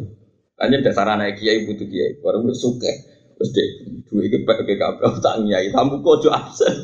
[0.58, 2.90] Hanya dasar anak kiai butuh kiai, baru suka.
[3.38, 3.68] Terus deh,
[4.10, 6.74] dua iki pakai PKB tak nyai, tamu kok ojo absen.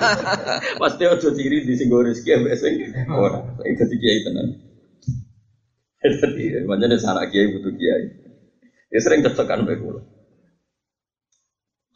[0.80, 2.72] Pasti ojo diri di sing rezeki ambek sing
[3.12, 3.44] ora.
[3.60, 4.65] Saiki dadi kiai tenan.
[5.96, 8.04] Macam ada anak kiai butuh kiai.
[8.92, 10.00] Ya sering cocokan bae kula.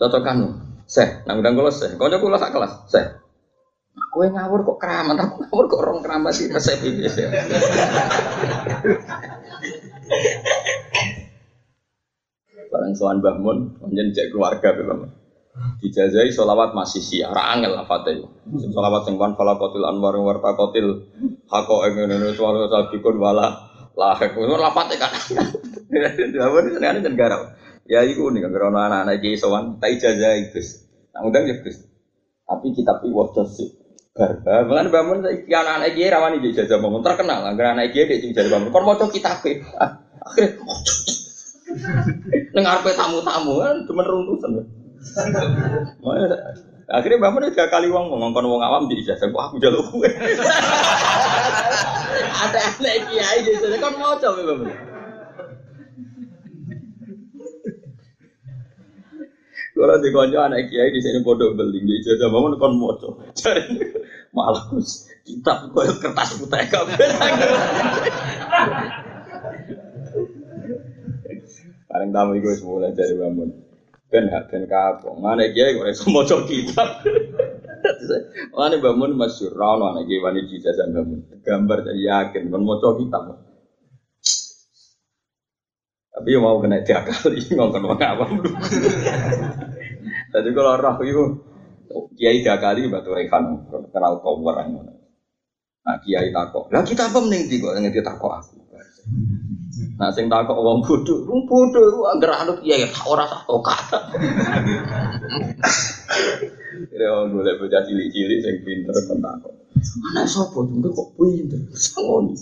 [0.01, 0.37] Cocokan.
[0.91, 1.95] Seh, nang undang kula seh.
[1.95, 3.05] Kanca kula sak kelas, seh.
[4.11, 7.07] Kowe ngawur kok keramat, aku ngawur kok rong keramat sih resep iki.
[12.71, 15.15] Barang Mbah Mun, panjen cek keluarga memang.
[15.79, 18.19] Dijazai sholawat masih siar, angel lah fatih.
[18.51, 21.07] Sholawat sing wan fala kotil anwar warta kotil
[21.47, 23.70] hako engene ngene suara sabikun wala
[24.01, 24.33] lahek.
[24.41, 25.13] Ora fatih kan.
[26.41, 27.53] Dawuh senengane jan garau.
[27.85, 30.89] Ya iku nih kan anak-anak iki sowan tak ijazah Gus.
[31.13, 31.85] Nah undang ya Gus.
[32.49, 33.77] Tapi kitab iki waca sih.
[34.11, 37.45] Barba, bahkan bangun iki anak-anak iki rawani ijazah bangun terkenal.
[37.45, 38.73] Angger anak iki dhek ijazah bangun.
[38.73, 39.61] Kon maca kitab e.
[40.25, 40.61] Akhirnya
[42.55, 44.67] Neng arepe tamu-tamu kan cuma runtusan.
[46.91, 50.11] Akhirnya Mbak Mun tiga kali wong ngongkon wong awam di ijazah, wah aku jaluk kue.
[52.41, 54.75] Ada anak kiai di sana kan mau coba Mbak Mun.
[59.71, 62.99] Kalau di konco anak kiai di sini bodoh beli di ijazah Mbak Mun kon mau
[62.99, 63.23] coba.
[64.35, 64.67] Malah
[65.23, 66.99] kitab koyo kertas putih kabeh.
[71.87, 73.70] Paling tamu itu semula dari bangun.
[74.11, 75.15] Ben hak ben kapok.
[75.23, 76.89] Mana kiai kok iso maca kitab.
[78.59, 81.21] Mana bangun masyhur ra ono anak kiai wani dijajah bangun.
[81.47, 83.23] Gambar jadi yakin kon maca kitab.
[86.11, 88.31] Tapi mau kena diakali ngongkon wong awam.
[90.35, 91.25] Tadi kalau roh itu
[92.19, 95.00] kiai diakali batu rekan kenal tower ngono.
[95.81, 96.69] Nah kiai takok.
[96.69, 98.57] Lah kita apa mending kok ngerti takok aku.
[99.97, 102.77] Nah sing takok wong bodho, wong bodho iku anggere anut ya
[103.09, 103.99] ora sak kata.
[106.91, 109.53] Ya golek bocah cilik-cilik sing pinter kon takok.
[110.13, 111.61] Anak sapa jumbo kok pinter?
[111.73, 112.37] Sangoni.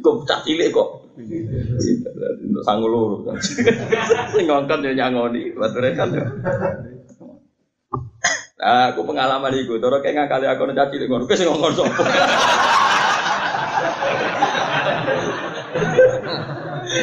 [0.00, 0.88] Kok bocah cilik kok.
[1.14, 3.28] Untuk sangu loro.
[3.44, 6.16] Sing ngongkon yo nyangoni, bature kan
[8.64, 12.04] aku pengalaman iku, cara kayak ngakali aku nek cilik ngono, sapa.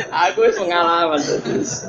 [0.10, 1.86] aku pengalaman terus.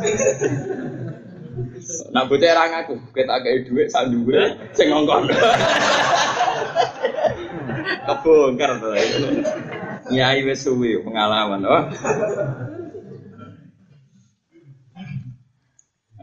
[2.12, 5.32] Nak bocah ra ngaku, kita kayak duit sak dhuwur sing ngongkon.
[8.06, 8.90] Kebongkar to.
[10.12, 11.82] Nyai wis suwi pengalaman, oh.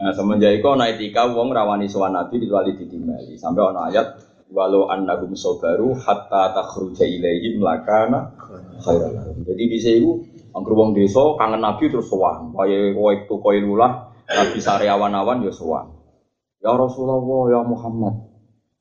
[0.00, 3.36] Nah, semenjak itu ana etika wong rawani sowan Nabi kecuali ditimali.
[3.36, 4.06] Sampai ana ayat
[4.48, 8.32] walau annahum sabaru hatta takhruja ilaihim lakana
[8.80, 9.44] khairan.
[9.44, 10.10] Jadi di sini
[10.50, 12.50] Angger wong desa kangen Nabi terus sowan.
[12.56, 15.92] Kaya itu kowe lulah Nabi sare awan-awan ya sowan.
[16.64, 17.20] Ya Rasulullah
[17.52, 18.30] ya Muhammad.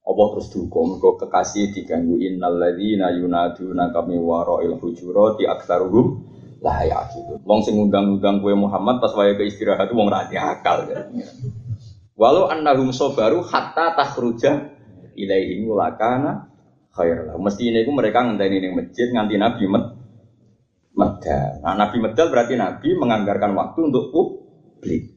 [0.09, 6.25] Allah terus duka mergo kekasih diganggu innal ladzina yunaduna kami wara'il hujurati aktsaruhum
[6.59, 7.39] la yaqilun.
[7.43, 10.87] Wong sing ngundang-undang kowe Muhammad pas wae ke istirahat wong ra akal.
[12.19, 14.75] Walau annahum sabaru hatta takhruja
[15.15, 16.51] ilaihim lakana
[16.91, 17.31] khair.
[17.39, 19.85] Mesti ini mereka ngenteni ning masjid nganti Nabi met
[20.99, 21.63] medal.
[21.63, 25.15] Nah, Nabi medal berarti Nabi menganggarkan waktu untuk publik.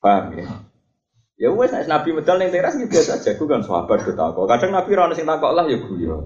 [0.00, 0.46] Paham ya?
[1.38, 3.36] Ya wes Nabi medal yang teras gitu biasa aja.
[3.36, 4.46] Gue kan sahabat kok.
[4.48, 6.16] Kadang Nabi rana sing takok lah ya gue ya.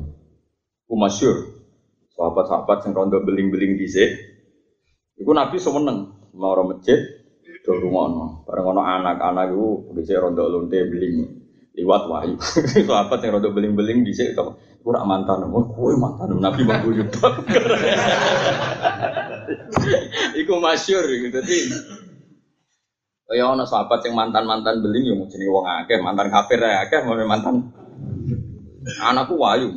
[0.89, 1.37] Gue masyur.
[2.23, 4.15] Sahabat-sahabat yang rondo beling-beling di sini.
[5.19, 7.03] Iku Nabi semeneng mau orang masjid.
[7.67, 8.47] Do rungono.
[8.47, 11.15] Bareng ono anak-anak itu di rondo lonte beling
[11.75, 12.39] liwat wahyu.
[12.87, 14.39] Sahabat yang rondo beling-beling di sini
[14.83, 17.33] Kurang mantan, oh kue mantan Nabi mau jubah.
[20.43, 21.39] Iku masyur gitu.
[21.39, 21.59] Jadi
[23.33, 27.65] Ya ono sahabat yang mantan-mantan beling ya mesti wong akeh, mantan kafir akeh, mantan
[29.01, 29.73] anakku wayu.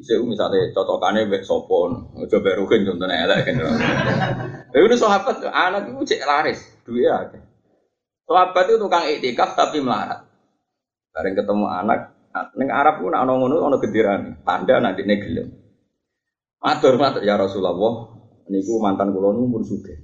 [0.00, 3.60] Bisa misalnya cocokannya bek sopon, coba berukin contohnya elek kan.
[4.72, 7.28] Tapi udah sahabat, anak itu cek laris, duit ya.
[8.24, 10.24] Sahabat itu tukang iktikaf tapi melarat.
[11.12, 15.48] Bareng ketemu anak, Neng Arab pun ana ngono ana gendirane, tanda nanti dene gelem.
[16.62, 18.06] Matur matur ya Rasulullah,
[18.46, 19.98] niku mantan kula nu pun sugih.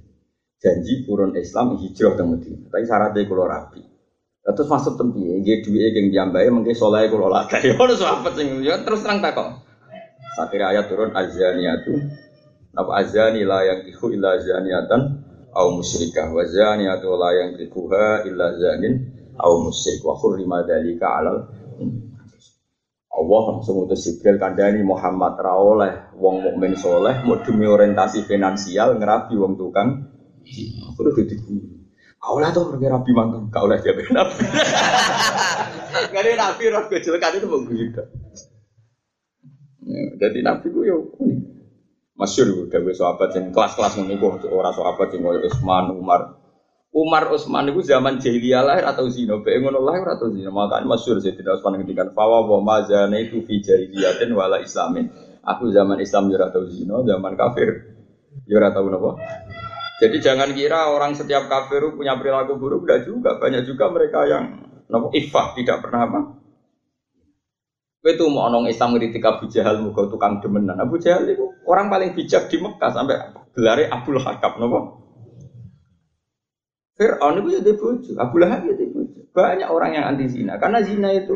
[0.61, 2.67] Janji purun Islam hijrah teng Madinah.
[2.69, 3.81] Tapi syaratnya kula rapi.
[4.47, 7.59] Terus maksud tempi, nggih duwe geng diambae mengke saleh kula lagah.
[7.67, 9.66] Ya ono sahabat sing ya terus terang takok.
[10.37, 11.97] Akhirnya ayat turun azaniyatu
[12.77, 15.17] apa azani la yang iku illa zaniatan
[15.49, 19.01] au musyrikah wa zaniyatu la yang ikuha illa zanin
[19.41, 21.49] au musyrik wa hurrima dzalika alal
[23.17, 28.93] Allah langsung utus Jibril kandani Muhammad ra oleh wong mukmin soleh mau demi orientasi finansial
[29.01, 30.05] ngerapi wong tukang
[30.93, 31.33] aku udah jadi
[32.21, 34.45] kau lah tuh orang rapi mantan kau lah jadi nabi
[36.13, 38.03] gak ada nabi roh kecelakaan itu mau gitu
[40.19, 40.97] jadi nabi gue yo
[42.17, 46.37] udah gue sahabat yang kelas-kelas menunggu orang sahabat yang gue Usman Umar
[46.97, 50.49] Umar Utsman itu zaman jahiliyah lahir atau zina, bae ngono lahir atau zina.
[50.49, 55.05] Makanya tidak Utsman ngendikan fawa wa mazana itu fi jahiliyatin wala islamin.
[55.45, 57.69] Aku zaman Islam ya atau zina, zaman kafir
[58.49, 59.13] ya tahu napa.
[60.01, 63.29] Jadi jangan kira orang setiap kafir punya perilaku buruk, tidak juga.
[63.37, 64.45] Banyak juga mereka yang
[64.89, 66.19] nopo ifah tidak pernah apa.
[68.07, 70.79] Itu mau nong Islam ngeritik Abu Jahal muka tukang demenan.
[70.79, 74.79] Abu Jahal itu orang paling bijak di Mekah sampai gelare Abdul Hakam nopo.
[76.97, 79.21] Fir'aun itu jadi bojo, Abu Lahab jadi bojo.
[79.29, 81.35] Banyak orang yang anti zina karena zina itu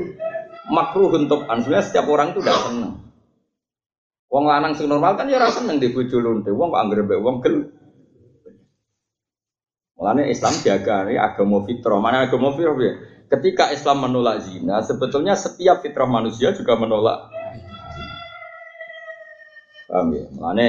[0.74, 2.94] makruh untuk ansunya setiap orang itu tidak senang.
[4.32, 6.18] Wong lanang sing normal kan ya ora seneng di bojo.
[6.24, 7.56] Wong kok anggere wong gel.
[10.02, 12.02] Mulane Islam jaga ini agama fitrah.
[12.02, 12.94] Mana agama fitrah ya?
[13.32, 17.32] Ketika Islam menolak zina, sebetulnya setiap fitrah manusia juga menolak.
[19.88, 20.28] Paham ya?
[20.36, 20.67] Mulane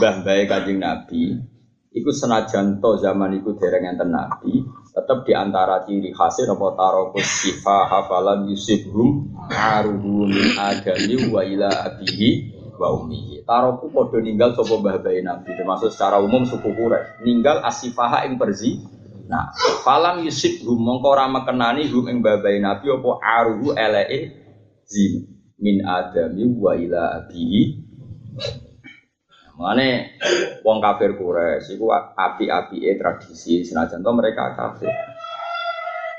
[0.00, 1.52] mbah-mbah Kanjeng Nabi
[1.92, 4.64] Iku senajan to zaman iku dereng enten nabi,
[4.96, 11.68] tetap di antara ciri khasnya apa tarokus sifa hafalan yusibhum aruhu min adami wa ila
[11.68, 12.48] abihi
[12.80, 13.44] wa ummihi.
[13.44, 17.28] Taroku padha ninggal sapa mbah nabi termasuk secara umum suku Quraisy.
[17.28, 18.80] Ninggal asifaha ing perzi.
[19.26, 19.54] Nah,
[19.86, 24.18] falam yusibhum mongko ora mekenani hum ing mbah nabi apa aruhu eleke
[24.88, 25.26] zin
[25.62, 27.82] min adami wa ila abihi
[29.52, 30.18] Mane
[30.64, 34.90] wong kafir Quraisy iku api-apike tradisi senajan to mereka kafir.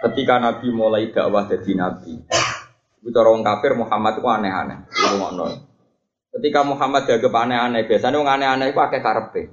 [0.06, 2.24] Ketika Nabi mulai dakwah jadi nabi,
[3.04, 4.80] itu orang kafir Muhammad itu aneh-aneh.
[6.34, 9.44] Ketika Muhammad dianggap aneh-aneh, biasanya orang aneh-aneh itu pakai karpe.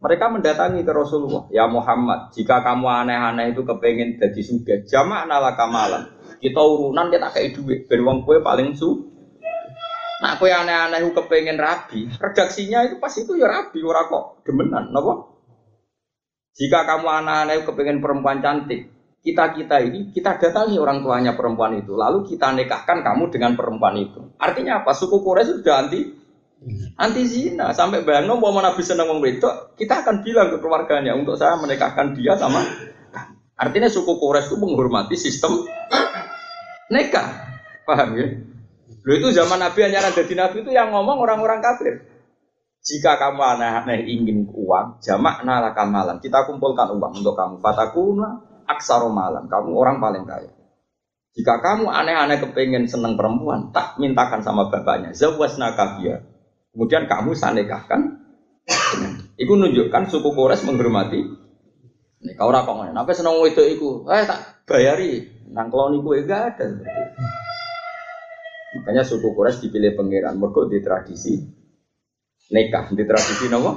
[0.00, 5.52] Mereka mendatangi ke Rasulullah, ya Muhammad, jika kamu aneh-aneh itu kepengen jadi suge, jamak nala
[5.52, 6.08] kamalan.
[6.40, 9.12] Kita urunan kita kayak duit, ben wong kue paling su
[10.20, 15.40] Nah, yang aneh-aneh kepengen rabi, redaksinya itu pas itu ya rabi, ora kok demenan, nopo?
[16.56, 21.92] Jika kamu aneh-aneh kepengen perempuan cantik, kita kita ini kita datangi orang tuanya perempuan itu,
[21.92, 24.32] lalu kita nikahkan kamu dengan perempuan itu.
[24.36, 24.96] Artinya apa?
[24.96, 26.19] Suku Quraisy sudah anti
[27.00, 31.40] anti zina sampai bayang mau nabi seneng wong wedok, kita akan bilang ke keluarganya untuk
[31.40, 32.60] saya menikahkan dia sama.
[33.60, 35.68] Artinya suku Quraisy itu menghormati sistem
[36.88, 37.28] nikah,
[37.84, 38.26] paham ya?
[39.00, 42.04] Lo itu zaman Nabi hanya ada di Nabi itu yang ngomong orang-orang kafir.
[42.80, 46.16] Jika kamu aneh-aneh ingin uang, jamak nalaka malam.
[46.20, 47.60] Kita kumpulkan uang untuk kamu.
[47.60, 49.48] Fatakuna aksaro malam.
[49.48, 50.52] Kamu orang paling kaya.
[51.36, 55.12] Jika kamu aneh-aneh kepengen seneng perempuan, tak mintakan sama bapaknya.
[55.12, 56.24] Zawas nakabia.
[56.70, 58.00] Kemudian kamu sanekahkan.
[59.34, 61.20] Iku nunjukkan suku Kores menghormati.
[62.20, 64.04] Nih kau rakong, apa seneng itu iku?
[64.12, 65.24] Eh tak bayari.
[65.50, 66.66] Nang kloni gue gak ada.
[68.70, 71.34] Makanya suku Quraisy dipilih pangeran mergo di tradisi
[72.54, 73.72] nikah, di tradisi nopo?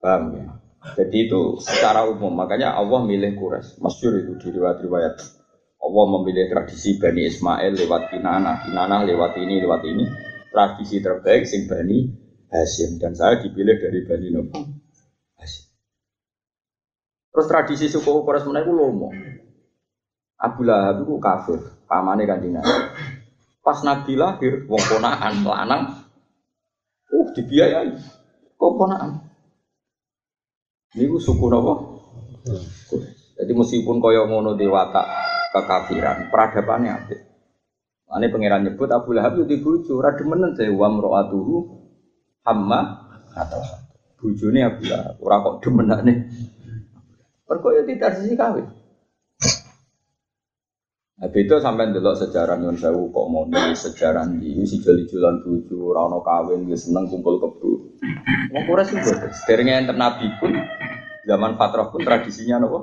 [0.00, 0.46] Paham ya?
[0.96, 3.76] Jadi itu secara umum, makanya Allah milih Quraisy.
[3.84, 5.39] Masyur itu di riwayat-riwayat.
[5.80, 10.04] Allah memilih tradisi Bani Ismail lewat Kinana, Kinana lewat ini, lewat ini.
[10.50, 12.04] Tradisi terbaik sing Bani
[12.52, 13.00] Hashim.
[13.00, 14.60] Dan saya dipilih dari Bani Nopo
[15.40, 15.66] Hashim.
[17.30, 19.08] Terus tradisi suku Quraisy menaik lomo.
[20.40, 22.72] Abu Lahab itu kafir, pamane kanjeng Nabi.
[23.60, 25.82] Pas Nabi lahir, wong ponakan lanang,
[27.12, 27.92] uh dibiayai,
[28.56, 29.20] kok ponakan.
[30.96, 31.74] Ini suku nopo.
[33.36, 37.16] Jadi meskipun kaya ngono dewata kekafiran, peradabannya ada.
[38.10, 41.54] Ini pangeran nyebut Abu Lahab itu dibujuk, rada menen saya wa mro'atuhu
[42.42, 43.06] hamma
[43.38, 43.62] atau
[44.18, 45.62] bujune Abu Lahab, ora kok.
[47.46, 48.66] Perkara ya tidak sisi kawin.
[51.20, 55.92] Nah, itu sampai delok sejarah nyon sewu kok mau sejarah ini si jeli jualan buju,
[55.92, 57.70] rano kawin, dia seneng kumpul kebu.
[58.50, 59.28] Mau kurang sih buat.
[59.28, 60.56] Seterusnya yang nabi pun
[61.28, 62.78] zaman fatrah pun tradisinya nopo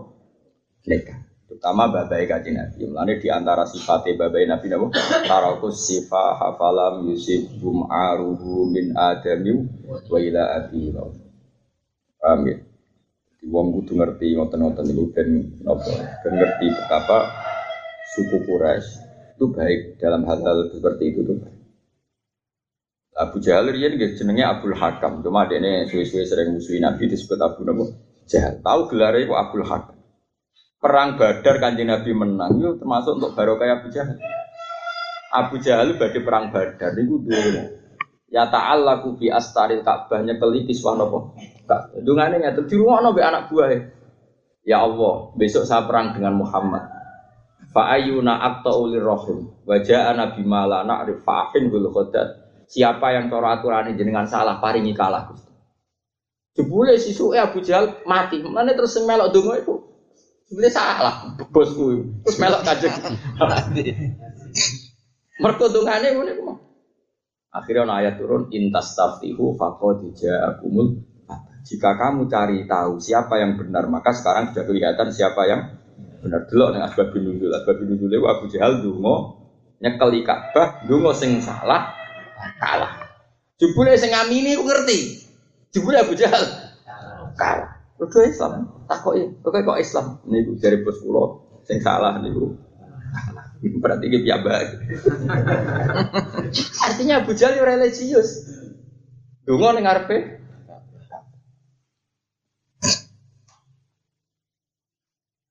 [0.87, 1.26] nikah.
[1.47, 2.91] Terutama babai kaji nabi.
[2.91, 4.91] Mulane di antara sifatnya babai nabi nopo
[5.23, 12.57] tarakus sifah hafalam yusuf bum aruhu min adamiu wa ila ya?
[13.37, 15.29] Di wong kudu ngerti ngoten-ngoten niku ben
[15.63, 17.31] nopo ben ngerti betapa
[18.11, 19.07] suku Quraisy
[19.37, 21.37] itu baik dalam hal-hal seperti itu tuh.
[23.17, 27.65] Abu Jahal dia nih jenenge Abdul Hakam, cuma ini suwe-suwe sering musuhin Nabi disebut Abu
[27.65, 27.89] Nabi
[28.29, 28.61] Jahal.
[28.61, 29.96] Tahu gelarnya itu Abdul Hakam.
[30.77, 34.13] Perang Badar kanjeng Nabi menang, itu termasuk untuk barokah Abu Jahal.
[35.33, 37.61] Abu Jahal badhe perang Badar itu dulu.
[38.27, 41.33] Ya ta'allaku bi astaril Ka'bah nyekeli kiswah napa?
[42.03, 43.71] Dungane ngaten dirungokno mbek anak buah.
[44.67, 46.91] Ya Allah, besok saya perang dengan Muhammad.
[47.71, 52.47] Fa ayuna aqta'u rohim wajah nabi mala na'rif fa'afin bil khodat.
[52.67, 55.55] Siapa yang cara aturan jenengan salah paringi kalah Gusti.
[56.59, 58.43] Jebule sisuke Abu Jahal mati.
[58.43, 59.75] Mana terus melok donga iku.
[60.47, 62.07] Jebule salah bosku.
[62.23, 62.91] Terus melok kajek.
[65.43, 66.55] Mergo dongane ngene ku.
[67.51, 71.03] Akhirnya ayat turun intas taftihu faqad ja'akumul
[71.67, 75.61] jika kamu cari tahu siapa yang benar maka sekarang sudah kelihatan siapa yang
[76.23, 79.43] benar dulu ning asbab nuzul asbab nuzul Abu Jahal dungo
[79.83, 81.91] nyekel Ka'bah dungo sing salah
[82.63, 83.03] kalah
[83.59, 85.27] jebule sing ngamini ku ngerti
[85.75, 86.41] Jebule Abu Jahal
[87.35, 87.76] kalah.
[88.07, 88.51] Udah Islam.
[88.87, 90.05] Takoki, kok kok Islam?
[90.31, 91.23] Niku dari bos kula
[91.67, 92.55] sing salah niku.
[93.59, 94.79] Berarti ini piambak.
[96.87, 98.47] Artinya Abu Jahal religius.
[99.43, 100.39] Dungo ning ngarepe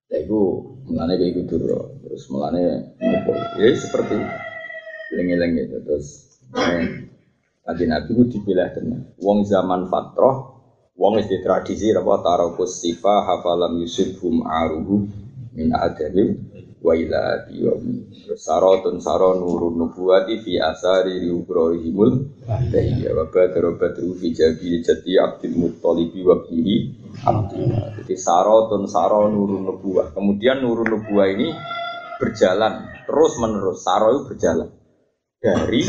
[0.07, 0.41] Ya iku
[0.87, 1.99] mulane kayak gitu bro.
[2.09, 3.33] Terus mulane ngopo.
[3.61, 4.17] Ya seperti
[5.13, 6.39] lengi-lengi terus.
[7.67, 9.11] Nabi Nabi itu dipilah tenan.
[9.19, 10.56] Wong zaman fatroh,
[10.97, 15.05] wong wis tradisi apa tarokus sifa hafalam yusufhum aruhu
[15.53, 16.41] min adabim
[16.81, 18.27] wa ila biyomi.
[18.37, 25.57] Sarotun saron nurun nubuwati fi asari riubrahimul dahiyya wa badara badru fi jabili jati abdil
[25.57, 26.77] muttalibi wa bihi.
[28.01, 30.13] Jadi sarotun saron nurun nubuwah.
[30.15, 31.53] Kemudian nurun nubuwah ini
[32.17, 33.85] berjalan terus menerus.
[33.85, 34.69] Saro itu berjalan
[35.37, 35.83] dari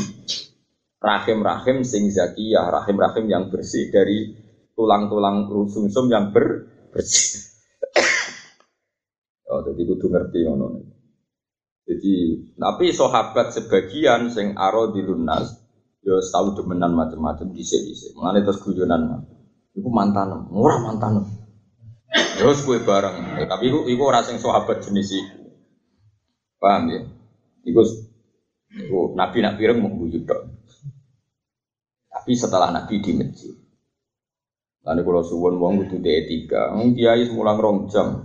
[0.98, 4.47] rahim-rahim sing zakiyah, rahim-rahim yang bersih dari
[4.78, 7.42] tulang-tulang sumsum yang ber bersih.
[9.50, 10.86] oh, jadi kudu ngerti ngono.
[11.88, 12.14] Jadi,
[12.60, 15.58] tapi sahabat sebagian sing aro di lunas,
[16.06, 18.14] yo tahu demenan macam-macam sini.
[18.14, 19.26] Mengenai terus guyonan,
[19.74, 21.26] itu mantan, murah mantan.
[22.38, 25.48] Yo gue bareng, ya, tapi itu itu orang sing sahabat jenis itu.
[26.62, 27.02] Paham ya?
[27.66, 27.82] Iku,
[28.74, 30.22] iku nabi nak pireng mau guyu
[32.28, 33.67] tapi setelah Nabi di masjid.
[34.88, 38.24] Lalu kalau suwon wong itu di etika, kiai semulang rong jam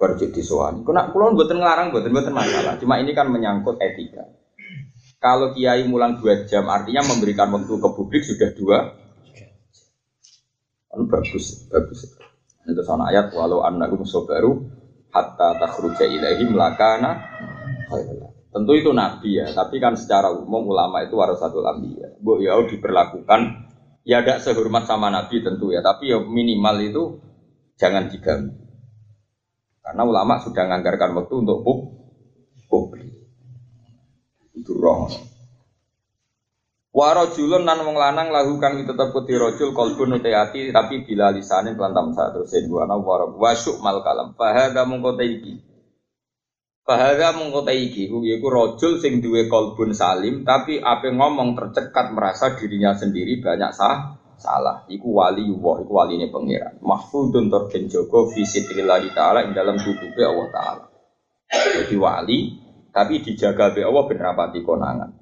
[0.00, 0.80] berjik di soan.
[0.80, 2.74] Kena kulon buatan ngelarang, buatan buatan masalah.
[2.80, 4.24] Cuma ini kan menyangkut etika.
[5.20, 8.78] Kalau kiai mulang dua jam, artinya memberikan waktu ke publik sudah dua.
[10.88, 12.16] Kan bagus, bagus.
[12.64, 14.64] Itu sana ayat walau annakum sobaru
[15.12, 17.20] hatta takhruja ilaihim lakana
[17.92, 18.32] khairan.
[18.48, 22.16] Tentu itu nabi ya, tapi kan secara umum ulama itu warasatul anbiya.
[22.16, 23.67] Bu ya diperlakukan
[24.02, 27.02] ya tidak sehormat sama nabi tentu ya, tapi ya minimal itu
[27.78, 28.54] jangan diganggu.
[29.80, 31.78] Karena ulama sudah menganggarkan waktu untuk pub
[32.68, 33.08] publik.
[34.52, 35.08] Itu roh.
[36.92, 42.10] Warojulun nan wong lanang lahu kang tetep kuti rojul kolbun uteati tapi bila lisanin kelantam
[42.10, 44.34] saat terusin gua na warok wasuk mal kalam.
[44.34, 45.67] Fahada mungko iki
[46.88, 52.96] Bahaya mengkota iki, yaiku rojul sing duwe kolbun salim, tapi apa ngomong tercekat merasa dirinya
[52.96, 54.88] sendiri banyak sah, salah.
[54.88, 56.80] Iku wali wah, iku wali ini pangeran.
[56.80, 57.52] Mahfudun
[57.92, 60.84] joko visitrillahi ta'ala in dalam tubuhnya Allah ta'ala.
[61.76, 62.56] Jadi wali,
[62.88, 65.12] tapi dijaga be Allah ben rapati konangan.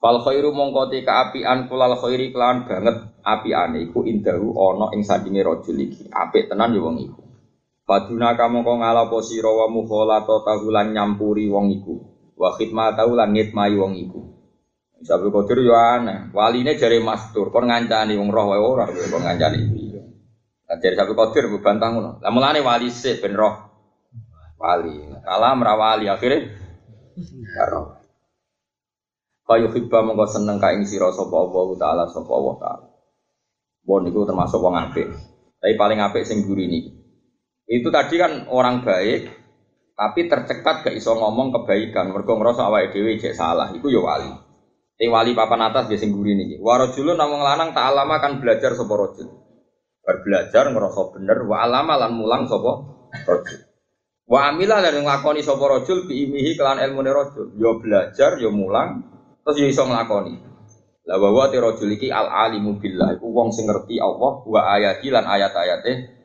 [0.00, 5.44] Fal khairu mongko ka apian kulal khairi kelan banget apiane iku indahu ana ing sandinge
[5.44, 6.08] rajul iki.
[6.08, 7.25] Apik tenan ya wong iku.
[7.86, 12.02] Faduna kamu kau ngala posiro wa mukholata tahulan nyampuri wong iku.
[12.34, 14.26] Wa khidmat tahulan ngitmai wong iku.
[15.06, 16.34] Sabtu kodir yo aneh.
[16.34, 19.82] Waline jare mastur kon ngancani wong roh wae ora kon ngancani iki.
[20.66, 22.10] Lah jare sabtu kodir bantah ngono.
[22.18, 23.54] Lah mulane wali sik ben roh.
[24.58, 25.06] Wali.
[25.22, 26.58] Kalah merawali akhirnya
[27.54, 28.02] karo.
[29.46, 32.82] Kayu hibba mongko seneng ka ing sira sapa Allah taala sapa Allah.
[33.86, 35.06] Bon niku termasuk wong apik.
[35.62, 37.05] Tapi paling apik sing gurine
[37.66, 39.26] itu tadi kan orang baik,
[39.98, 42.14] tapi tercekat gak iso ngomong kebaikan.
[42.14, 44.30] Mergo ngrasa awake dhewe cek salah, iku ya wali.
[44.96, 46.56] Ting wali papan atas biasa guri niki.
[46.62, 49.28] Warajulun namung lanang tak alama kan belajar sapa rajul.
[50.00, 52.72] Berbelajar ngerasa bener wa alama lan mulang sapa
[53.26, 53.60] rajul.
[54.30, 57.52] Wa amila lan nglakoni sapa rajul bi imihi kelan ilmune rajul.
[57.58, 58.90] Yo ya belajar, yo ya mulang,
[59.42, 60.34] terus yo ya iso nglakoni.
[61.06, 65.12] Lah wa wa rajul iki al alimu billah, iku wong sing ngerti Allah wa ayati
[65.12, 66.15] lan ayat-ayate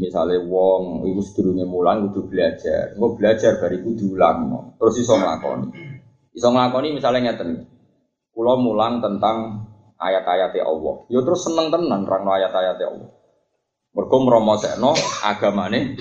[0.00, 2.96] misalnya wong ibu sedurunge mulang kudu belajar.
[2.96, 4.60] Engko belajar bariku diulang no.
[4.80, 5.68] Terus iso nglakoni.
[6.32, 7.68] Iso nglakoni misalnya ngeten.
[8.32, 9.68] Kula mulang tentang
[10.00, 10.94] ayat-ayat Allah.
[11.12, 13.10] Ya terus seneng tenan rangno ayat-ayat Allah.
[13.92, 16.00] Mergo mromosekno agamane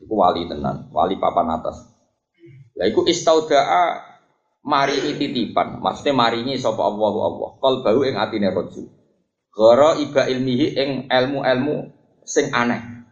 [0.00, 1.92] iku wali tenan, wali papan atas.
[2.78, 4.00] Lah iku istaudaa
[4.64, 7.50] marini titipan, maksudnya marini sapa Allah Allah.
[7.60, 8.86] Kal bau ing atine rajul.
[9.56, 11.76] Goro iba ilmihi ing ilmu-ilmu
[12.28, 13.08] sing aneh.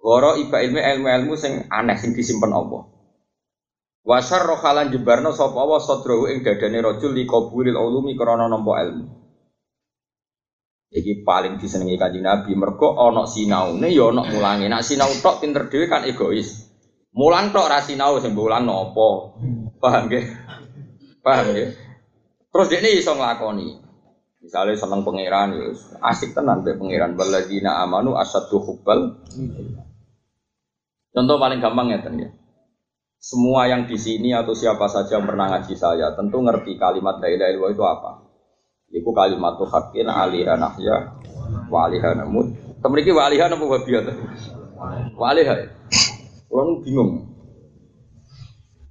[0.00, 2.88] Goro iba ilmi ilmu-ilmu sing aneh sing disimpen Allah.
[4.00, 9.04] Wasar rohalan jebarno sapa wa sadrahu ing dadane rajul li qabulil ulumi krana nampa ilmu.
[10.96, 14.72] Iki paling disenengi Kanjeng Nabi mergo ana sinaune ya ana mulange.
[14.72, 16.72] Nek sinau tok pinter kan egois.
[17.12, 19.36] Mulang tok ra sinau sing mulang napa.
[19.76, 20.24] Paham nggih?
[21.20, 21.68] Paham nggih?
[22.48, 23.85] Terus ini iso nglakoni.
[24.46, 25.74] Misalnya seneng pangeran ya
[26.06, 29.18] asik tenan be pangeran baladina amanu asaddu hubbal.
[31.10, 32.30] Contoh paling gampang ya ya.
[33.18, 37.26] Semua yang di sini atau siapa saja yang pernah ngaji saya tentu ngerti kalimat la
[37.26, 38.10] ilaha illallah itu apa.
[38.94, 41.18] Iku kalimat tuh hakin aliha nahya
[41.66, 42.46] wa aliha namut.
[42.78, 43.50] Temeriki wa aliha?
[45.18, 45.34] Wa.
[46.46, 47.34] Kulo bingung.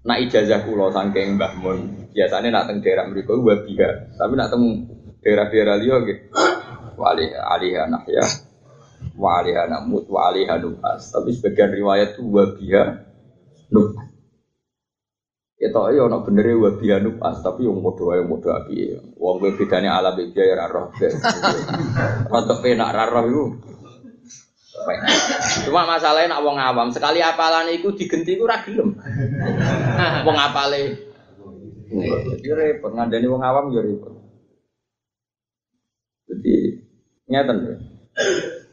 [0.03, 4.19] Nak ijazah kulo saking Mbah Mun, biasanya nak teng daerah mriku wabiha.
[4.19, 4.83] Tapi nak teng
[5.26, 6.19] daerah-daerah liya nggih
[6.93, 7.17] wa
[7.57, 8.23] aliha nahya
[9.17, 11.09] wa aliha namut wa aliha nubas.
[11.09, 12.84] Tapi sebagian riwayat itu wabiha
[13.73, 14.13] nubas.
[15.55, 19.01] Ya toh ya ono bener wa bianu pas tapi yang modho wae modho api.
[19.15, 20.91] Wong kowe bedane ala bebia ya ora roh.
[22.28, 23.45] Untuk penak ra roh iku.
[25.63, 28.99] Cuma masalahnya nak wong awam sekali apalan iku digenti iku ora gelem.
[30.28, 30.84] Wong apale.
[32.36, 34.11] Jadi repot ngandani wong awam ya repot.
[36.28, 36.84] Jadi
[37.30, 37.76] ngeten ya.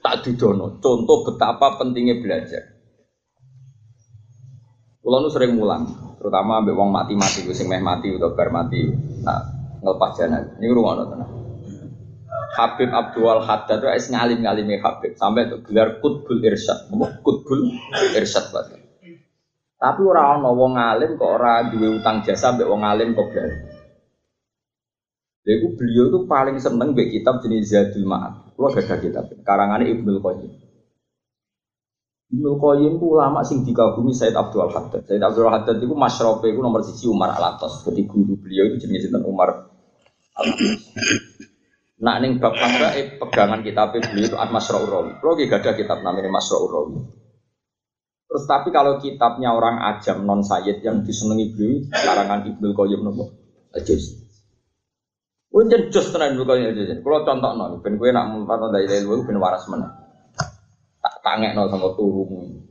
[0.03, 2.63] Tak didono contoh betapa pentingnya belajar.
[5.03, 8.87] Kulo nu sering mulang, terutama ambek wong mati-mati sing meh mati atau bar mati.
[9.27, 9.43] Nah,
[9.83, 10.63] ngelepas jalan.
[10.63, 11.31] Ini ngono tenan.
[12.53, 16.93] Habib Abdul Haddad itu es ngalim-ngalimi Habib sampai tuh gelar Kutbul Irsyad.
[17.25, 17.73] Kutbul
[18.15, 18.77] Irsyad bahasa.
[19.83, 23.72] Tapi orang ono wong alim kok ora duwe utang jasa ambek wong alim kok beliau.
[25.43, 28.55] Jadi beliau tuh paling seneng mbek kitab jenis Zadul Ma'ad.
[28.55, 29.27] Kulo gak ada kitab.
[29.43, 30.53] Karangannya Ibnu Qayyim.
[32.31, 35.03] Ibnu Qayyim ku ulama sing dikagumi Said Abdul Haddad.
[35.03, 37.83] Said Abdul Haddad itu masyrofe itu nomor sisi Umar Alatos.
[37.83, 39.67] Jadi guru beliau itu jenis sinten Umar
[40.39, 40.79] Alatos.
[42.03, 42.55] Nak ning bab
[42.95, 45.13] eh, pegangan kitab beliau itu Al-Masra'ur Rawi.
[45.51, 47.03] Gak ada kitab namanya Masra'ur Rawi.
[48.31, 53.29] Terus tapi kalau kitabnya orang ajam non sayyid yang disenangi beliau karangan Ibnu Qayyim nopo?
[53.75, 54.22] Ajus.
[55.53, 57.05] Unjen jos tenan Ibnu Qayyim ajus.
[57.05, 60.03] Kalau contoh non, ben kowe nak mumpat dari ilmu ben waras mana?
[61.23, 62.67] tangek no sama turumu.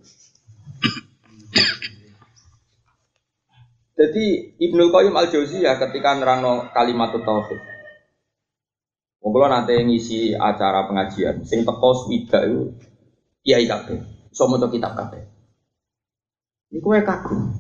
[3.96, 4.26] Jadi
[4.60, 7.60] Ibnu Qayyim al Jauziyah ketika nerangno kalimat tauhid.
[9.22, 12.74] Wong nanti ngisi acara pengajian, sing teko swida itu
[13.46, 14.02] kiai kabeh,
[14.34, 15.22] iso maca kitab kabeh.
[16.74, 17.54] Iku wae kagum.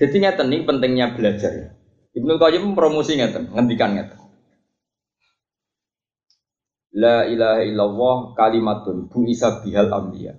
[0.00, 1.77] Jadi ngeten nih pentingnya belajar.
[2.18, 4.18] Ibnu Qayyim promosi ngeten, ngendikan ngeten.
[6.98, 10.34] La ilaha illallah kalimatun bu isa bihal ambiya.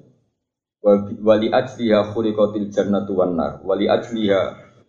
[1.23, 3.63] Wali ajliha khuliqatil jannatu wan nar.
[3.63, 4.39] Wali ajliha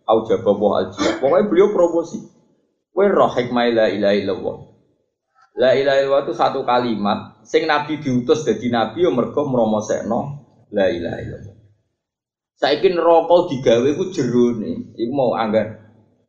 [0.03, 1.19] aujaba wa aljiyah.
[1.23, 2.19] Pokoknya beliau promosi.
[2.91, 4.57] Kowe roh hikmah la ilaha illallah.
[5.55, 10.19] La ilaha illallah itu satu kalimat sing nabi diutus dadi nabi yo mergo mromosekno
[10.75, 11.55] la ilaha illallah.
[12.59, 14.95] Saiki neraka digawe ku jero nih.
[14.95, 15.80] Iku mau anggar.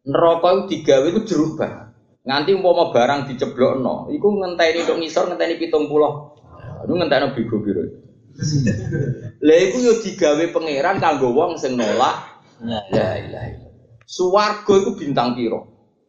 [0.03, 1.95] Neraka digawe ku jeruk banget.
[2.23, 6.87] Nganti umpama barang diceblokno, iku ngenteni tok ngisor ngenteni 70.
[6.87, 7.83] Lu ngenteni bigo biru.
[9.43, 12.43] Lah iku yo digawe pangeran kanggo wong sing nolak.
[12.63, 13.71] La ilaha.
[14.07, 15.63] Suwarga iku bintang pira?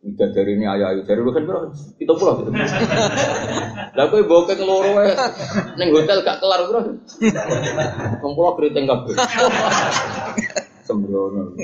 [0.03, 2.51] Tidak dari ini ayo ayo dari bukan bro kita pulau gitu.
[3.95, 5.15] Lah kowe bokek loro wae
[5.79, 6.99] ning hotel gak kelar bro.
[8.19, 9.15] Wong pulau keriting kabeh.
[10.83, 11.55] Sembrono.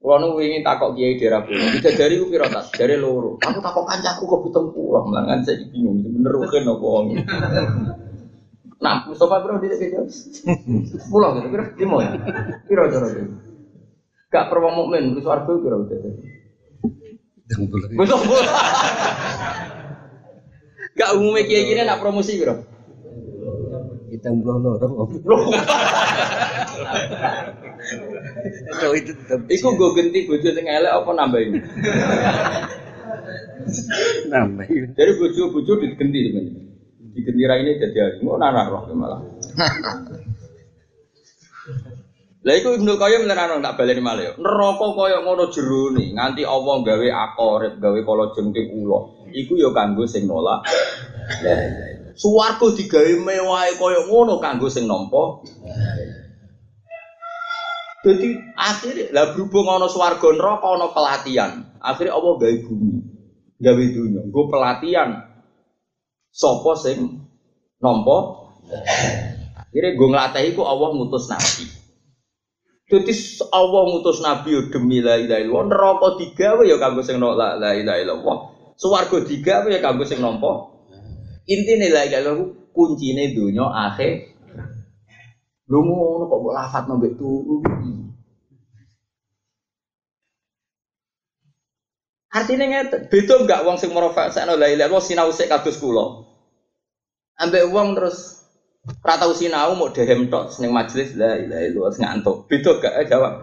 [0.00, 1.76] Kulo nu wingi takok kiai daerah pulau.
[1.76, 2.72] Tidak dari ku piro tas?
[2.72, 3.36] Dari loro.
[3.36, 5.04] Aku takok kancaku kok pitung pulau.
[5.12, 6.00] Mlangan saya bingung.
[6.00, 7.06] Bener kan apa wong.
[8.80, 10.00] Nah, Mustafa bro tidak kerja.
[11.12, 11.52] Pulau gitu.
[11.52, 12.16] Piro limo ya?
[12.64, 13.28] Piro cara itu?
[14.32, 16.00] Gak perlu mukmin, terus warga piro udah.
[17.92, 18.36] Mustafa.
[20.96, 22.64] Gak umumnya kiai gini nak promosi piro?
[24.08, 24.96] Kita belum loro.
[28.80, 29.40] Kalau itu tetap.
[29.46, 31.52] Iku gue ganti bojo sing elek apa nambahin?
[34.32, 34.82] nambahin.
[34.94, 36.62] Jadi bojo-bojo diganti sebenarnya.
[37.10, 38.18] Diganti ini jadi hari.
[38.22, 39.20] Mau nana roh malah.
[42.40, 44.32] Lah iku Ibnu Qayyim nerano tak baleni malih.
[44.40, 49.28] Neraka kaya ngono jero ni, nganti Allah gawe akorip, gawe kala jengking ula.
[49.28, 50.64] Iku ya kanggo sing nolak.
[51.44, 51.60] Lah
[52.16, 55.44] Suwarga digawe mewahe kaya ngono kanggo sing nampa.
[58.00, 61.76] Jadi akhirnya lah berhubung ono swarga neraka ono pelatihan.
[61.84, 62.96] Akhirnya Allah gawe bumi,
[63.60, 65.08] gawe dunia, gue pelatihan.
[66.32, 67.28] Sopo sing
[67.76, 68.48] nompo.
[69.52, 71.80] Akhirnya gue ngelatih Allah mutus nabi.
[72.90, 73.14] Dadi
[73.54, 77.98] Allah ngutus nabi demi la ilaha illallah, neraka digawe ya kanggo sing nolak la ilaha
[78.02, 78.38] illallah.
[78.74, 80.72] Swarga digawe ya kanggo sing nampa.
[81.46, 84.29] Intine la ilaha illallah kuncine donya akhir.
[85.70, 87.62] Lu ngono kok mbok lafat mbek turu.
[92.30, 96.26] Artinya ngeten, beda enggak wong sing merofak sakno la ilaha illallah sinau sik kados kula.
[97.42, 98.46] Ambek wong terus
[99.02, 102.46] ora tau sinau mau dehem tok ning majelis la ilaha illallah ngantuk.
[102.46, 103.34] Beda gak Eh, jawab.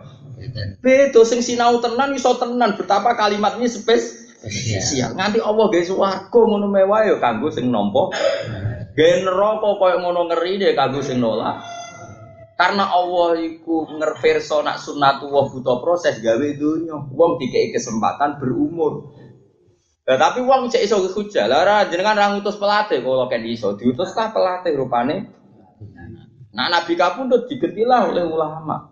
[0.79, 5.15] Beda sing sinau tenan iso tenan betapa kalimatnya spesial.
[5.15, 8.15] Nganti Allah gawe swarga ngono mewah ya kanggo sing nampa.
[8.95, 11.76] Gawe neraka koyo ngono ngeri deh kanggo sing nolak.
[12.57, 16.97] Karena Allah iku ngerverso nak sunnatullah buta proses gawe dunya.
[17.13, 19.13] Wong dikei kesempatan berumur.
[20.07, 21.45] Nah, tapi wong cek iso hujah.
[21.45, 25.37] Lah jenengan ra ngutus pelatih kalau kan iso diutus lah pelatih rupane.
[26.57, 28.89] Nah Nabi kapundhut digetilah oleh ulama.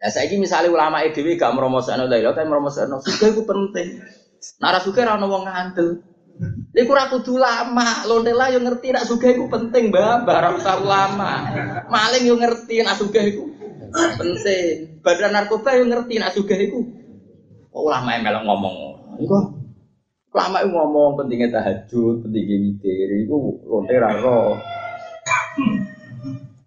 [0.00, 4.00] Ya saiki misalnya ulama EDW gak meromosakno ilaha tapi meromosakno sugih iku penting.
[4.62, 6.00] Nah ra sugih ra ngandel.
[6.78, 10.78] Iku ora kudu lama, lonte lah yo ngerti nak sugih iku penting, Mbah, ora usah
[10.78, 11.42] ulama.
[11.90, 13.50] Maling yo ngerti nak sugih iku
[13.90, 15.02] penting.
[15.02, 16.86] Badan narkoba yo ngerti nak sugih iku.
[17.74, 18.74] Kok ulama melok ngomong.
[19.18, 19.36] Iku
[20.30, 24.54] ulama itu ngomong pentingnya tahajud, pentingnya witir, iku lonte ra roh.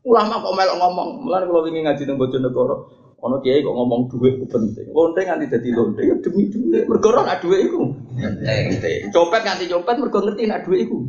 [0.03, 2.76] Ulama kok melok ngomong, mulane kalau ingin ngaji teng Bojonegoro,
[3.16, 4.91] ono kiai kok ngomong duit itu penting.
[4.91, 6.84] Lonte nganti dadi lonte demi duit.
[6.84, 8.01] Mergo ora iku.
[8.18, 9.14] Penting.
[9.16, 10.99] Copet nganti copet mergo ngerti nak duit iku.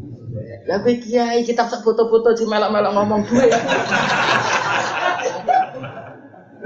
[0.69, 3.51] Lah kowe kiai kitab sak foto-foto si melok-melok ngomong duit.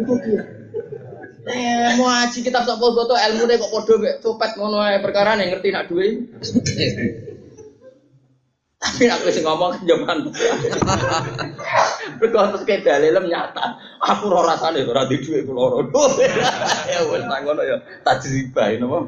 [0.03, 0.57] Iku kiai.
[1.47, 5.47] Eh, mau aji kitab sak foto-foto ilmu kok padha mek copet ngono ae perkara nih
[5.55, 6.27] ngerti nak duit.
[8.77, 10.31] Tapi aku sing ngomong jaman.
[12.21, 13.79] Mergo terus kayak dalilem nyata.
[14.05, 16.07] Aku ora rasane ora di dhuwit kula ora.
[16.91, 18.99] Ya wis tak ngono ya tajribah napa.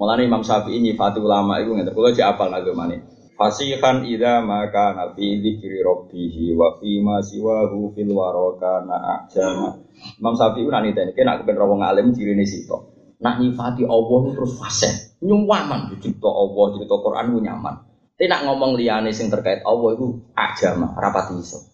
[0.00, 1.92] Mulane Imam Syafi'i nyifati ulama iku ngene.
[1.92, 3.04] Kula jek apal agamane.
[3.36, 8.96] Fasihan idza maka nabi dzikri rabbih wa fi ma siwahu fil waraka na
[9.28, 9.76] ajama.
[10.16, 12.96] Imam Syafi'i ku nani tene nek kepen wong alim cirine sitok.
[13.20, 17.74] Nak nyifati Allah terus fasih, nyuwaman dicipta Allah, cerita Quran ku nyaman.
[18.16, 21.69] Tapi nak ngomong liyane sing terkait Allah itu ajama, rapat iso.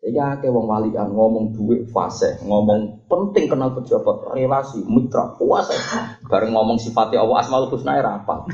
[0.00, 5.76] Ya ke wong walian ngomong duit fase, ngomong penting kenal pejabat, relasi, mitra, puasa.
[6.24, 8.48] Bareng ngomong sifatnya Allah, asmaul husna ya rapal.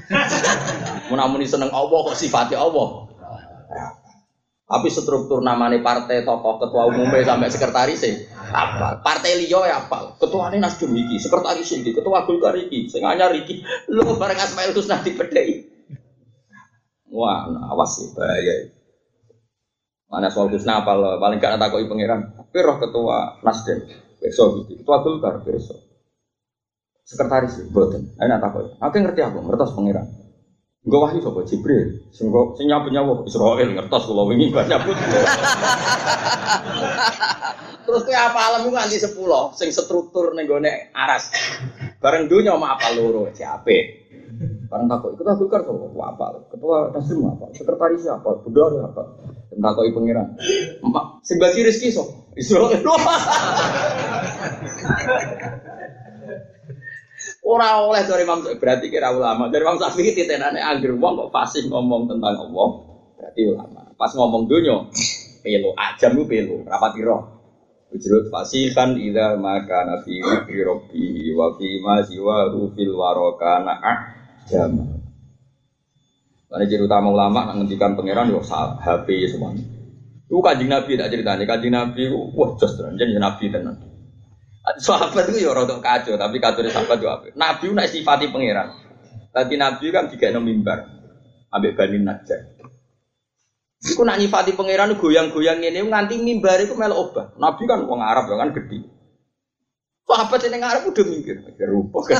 [1.11, 3.07] Mun seneng Allah kok sifatnya Allah.
[4.67, 8.15] Tapi struktur namanya partai tokoh ketua umumnya sampai sekretaris sih
[8.51, 8.99] apa?
[8.99, 10.19] Partai liyo ya apa?
[10.19, 13.63] Ketua ini Nasdem iki, sekretaris iki, ketua Golkar iki, sing anyar iki.
[13.87, 15.71] Lu bareng Asmaul Husna dipedhei.
[17.15, 18.75] Wah, awas sih bahaya.
[20.07, 21.19] Mana soal apa lo?
[21.19, 22.39] Paling gak takoki pangeran.
[22.39, 23.83] Tapi roh ketua Nasdem
[24.23, 24.83] besok gitu.
[24.83, 25.83] Ketua Golkar besok.
[27.07, 28.15] Sekretaris boten.
[28.19, 28.71] Ayo nak takoki.
[28.79, 30.07] Aku ngerti aku, ngertos pangeran.
[30.87, 32.15] Gue wahyu sapa Jibril.
[32.15, 34.95] Sing kok sing Israel ngertos kula wingi nyabut.
[37.87, 40.47] Terus kowe apa alam iku nganti 10 sing struktur ning
[40.95, 41.35] aras.
[41.99, 44.06] Bareng dunya mau apa loro siape.
[44.67, 49.03] Bareng takut ikut aku kan sapa apa ketua taslim apa sekretaris apa budal apa
[49.55, 50.35] takoki pangeran.
[50.83, 52.83] Mak sing bagi rezeki sok Israel.
[57.47, 59.47] Ora oleh dari Imam berarti kira ulama.
[59.47, 62.69] Dari Imam Syafi'i titenane angger wong kok fasih ngomong tentang Allah,
[63.15, 63.87] berarti ulama.
[63.95, 64.83] Pas ngomong dunya,
[65.47, 67.23] pelo ajam ku pelo, rapati roh.
[67.95, 73.75] Ujrut fasihan idza maka nafi fi rabbi wa fi ma siwa fil waraka na
[74.47, 75.03] ajam.
[76.47, 79.67] Karena jadi utama ulama ngendikan pangeran yo HP semuanya.
[80.27, 83.75] Itu kanjeng Nabi tak ceritanya, kanjeng Nabi, wah jos tenan, jadi Nabi tenan.
[84.83, 87.23] Sahabat itu ya rada kacau, tapi kacau sahabat juga?
[87.39, 88.75] Nabi nak sifati pangeran.
[89.31, 90.87] Tadi Nabi kan tiga enam mimbar,
[91.55, 92.57] ambek Bani Najjar.
[93.87, 97.37] Iku nak nyifati pangeran goyang-goyang ini nganti mimbar itu mel obah.
[97.39, 98.96] Nabi kan wong Arab kan gede.
[100.07, 101.99] Sahabat yang Arab udah mikir, mikir rupa.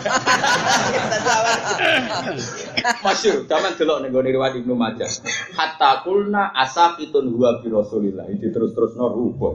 [3.07, 5.07] Masyur, zaman delok nih gue riwayat Ibnu Majah.
[5.55, 8.27] Hatta kulna asakitun huwa bi Rasulillah.
[8.35, 9.55] Itu terus-terus no rupa.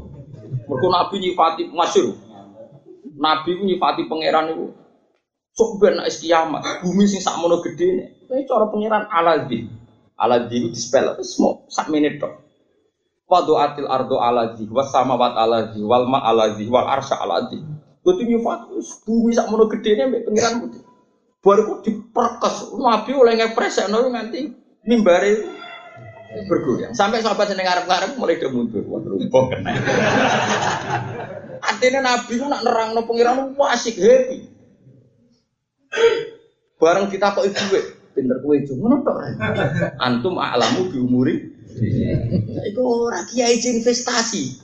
[0.63, 2.15] Mereka Nabi nyifati masyur.
[3.19, 4.79] Nabi nyifati pangeran itu
[5.51, 8.31] sok ben nek kiamat, bumi sing sakmono gedene.
[8.31, 9.67] Ini cara pangeran Aladzi.
[10.15, 12.31] Aladzi itu dispel semua sak menit tok.
[13.27, 17.70] Wadu atil ardo aladzi, was samawat aladzi, wal ma aladzi, wal arsya aladzi.
[18.01, 20.81] Kudu nyifati bumi sakmono gedene mbek pangeran putih.
[21.41, 24.39] Baru kok diperkes, Nabi oleh ngepresekno nganti
[24.85, 25.31] mimbare
[26.45, 26.93] bergoyang.
[26.93, 28.85] Sampai sahabat seneng ngarep-ngarep mulai dia mundur.
[28.85, 29.71] Wah, rumput kena.
[31.69, 34.49] Artinya Nabi ku nak nerangno pengiran wasik happy.
[36.81, 37.77] Bareng kita kok ibu
[38.17, 39.17] pinter kue itu ngono tok.
[40.01, 41.35] Antum a'lamu bi umuri.
[42.69, 44.61] Iku ora kiai investasi.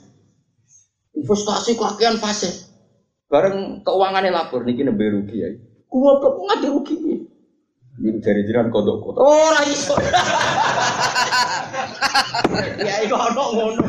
[1.18, 2.67] Investasi kakean fase.
[3.28, 5.52] Bareng keuangannya lapor niki nembe rugi ya.
[5.92, 6.96] Gua kok ngadi rugi.
[7.98, 9.20] Ini dari jiran kodok kodok.
[9.20, 9.92] Oh, lah iso.
[12.78, 13.82] ya iku ono ngono.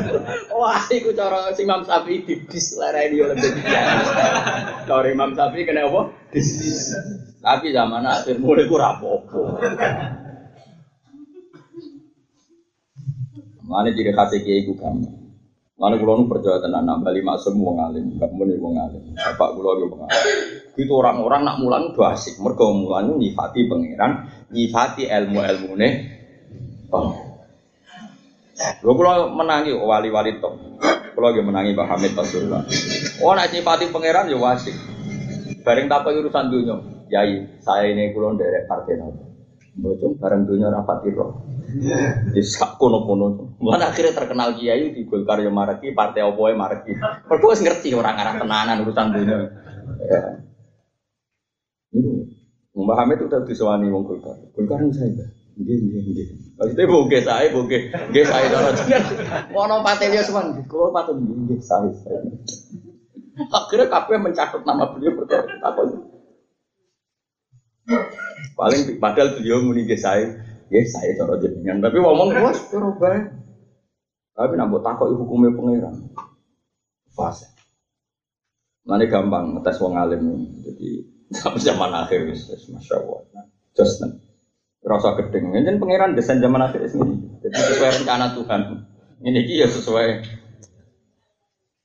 [0.50, 4.02] Wah, iku cara si Imam Syafi'i dibis lereni oleh dia.
[4.90, 6.10] Cara Imam Syafi'i kena apa?
[6.34, 6.90] Dis.
[7.38, 9.62] Tapi zaman akhir mulai ku rapopo.
[13.62, 15.19] Mana jadi kasih kiai ku kamu.
[15.80, 19.16] Mana kulo nu percaya tenan nambah lima semua ngalim, nggak muni wong ngalim.
[19.16, 20.12] Bapak kulo yo wong.
[20.76, 22.36] Itu orang-orang nak mulang do asik.
[22.36, 25.92] Mergo mulang nyifati pangeran, nyifati ilmu-ilmu nih.
[26.92, 27.16] Oh.
[28.84, 30.52] Lho kulo menangi wali-wali top.
[31.16, 32.68] Kulo ge menangi Pak Hamid Pasuruan.
[33.24, 34.76] Oh nak nyifati pangeran yo asik.
[35.64, 36.76] Bareng tak urusan dunia.
[37.08, 39.32] Yai, saya ini kulo nderek partai nopo.
[39.80, 41.49] Bocong bareng dunia rapat roh.
[42.34, 43.54] Di sak kono-kono.
[43.62, 46.96] Mana akhirnya terkenal kiai di Golkar yang maraki, partai opo yang maraki.
[46.98, 49.38] Mereka ngerti orang arah tenanan urusan dunia.
[50.10, 50.20] Ya.
[51.90, 52.10] Ini
[52.74, 54.36] Hamid itu udah disewani wong Golkar.
[54.56, 55.26] Golkar ini saya.
[55.60, 56.26] Nggih, nggih, nggih.
[56.56, 59.04] Maksudnya boge saya, boge, nggih saya cara jenengan.
[59.52, 61.92] Mono patelia semua, kalau patel nggih, saya.
[63.48, 65.72] Akhirnya kabeh mencatat nama beliau berkata
[68.56, 70.36] Paling padahal beliau muni nggih saya,
[70.70, 73.20] Ya saya cara jenengan, tapi ngomong bos cara bae.
[74.38, 76.14] Tapi nak mbok takoki hukume pangeran.
[77.10, 77.50] Fase.
[78.86, 80.46] Mana gampang ngetes wong alim.
[80.62, 81.04] Jadi
[81.34, 83.50] sampai zaman akhir wis masya Allah.
[83.74, 83.98] Just
[84.86, 85.52] rasa gedeng.
[85.52, 87.42] Ini pangeran desain zaman akhir ini.
[87.42, 88.62] Jadi sesuai rencana Tuhan.
[89.20, 90.08] Ini dia sesuai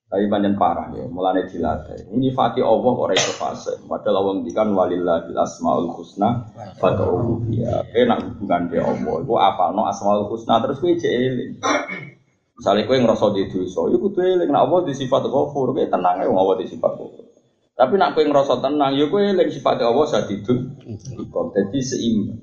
[0.05, 2.13] tapi panjang parah ya, mulane dilatih.
[2.13, 3.73] Ini fati Allah ora iso fase.
[3.89, 6.45] Padahal Allah ngendikan walillahil asmaul husna
[6.77, 7.89] fad'uhu biha.
[7.89, 9.15] Enak hubungan be Allah.
[9.25, 11.57] Iku apalno asmaul husna terus kowe jek eling.
[12.55, 16.21] Misalnya kowe ngerasa di dosa, iku kudu eling nek Allah di sifat ghafur, kowe tenang
[16.21, 17.25] ae wong Allah di sifat ghafur.
[17.75, 20.85] Tapi nak kowe ngerasa tenang, ya kowe eling sifat Allah sadidun.
[21.17, 22.39] Iku dadi seimbang.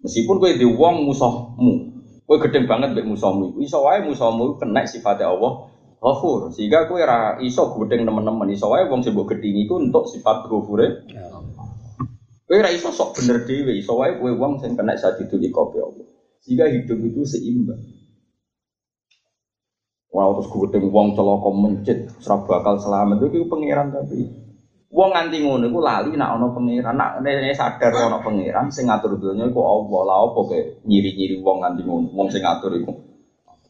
[0.00, 1.95] Meskipun kowe di wong musuhmu,
[2.26, 3.58] Kowe gedeng banget mbek musuhmu iku.
[3.62, 5.70] Iso wae musuhmu kena sifat Allah
[6.02, 6.50] Ghafur.
[6.50, 8.50] Sehingga kowe ora iso gedeng teman-teman.
[8.50, 11.06] Iso wae wong sing mbok gedhingi iku untuk sifat ghafure.
[12.46, 13.78] Kowe ora iso sok bener dhewe.
[13.78, 16.06] Iso wae kowe wong sing kena sadidul kopi Allah.
[16.42, 17.82] Sehingga hidup itu seimbang.
[20.10, 24.45] Ora terus gedeng wong celaka mencit, ora bakal selamat itu pangeran tapi
[24.96, 29.20] Wong nganti ngono iku lali nak ana pangeran, nak nek sadar ana pangeran sing ngatur
[29.20, 30.00] donya iku Allah.
[30.08, 32.96] Lah apa ke nyiri-nyiri wong nganti ngono, wong sing ngatur iku.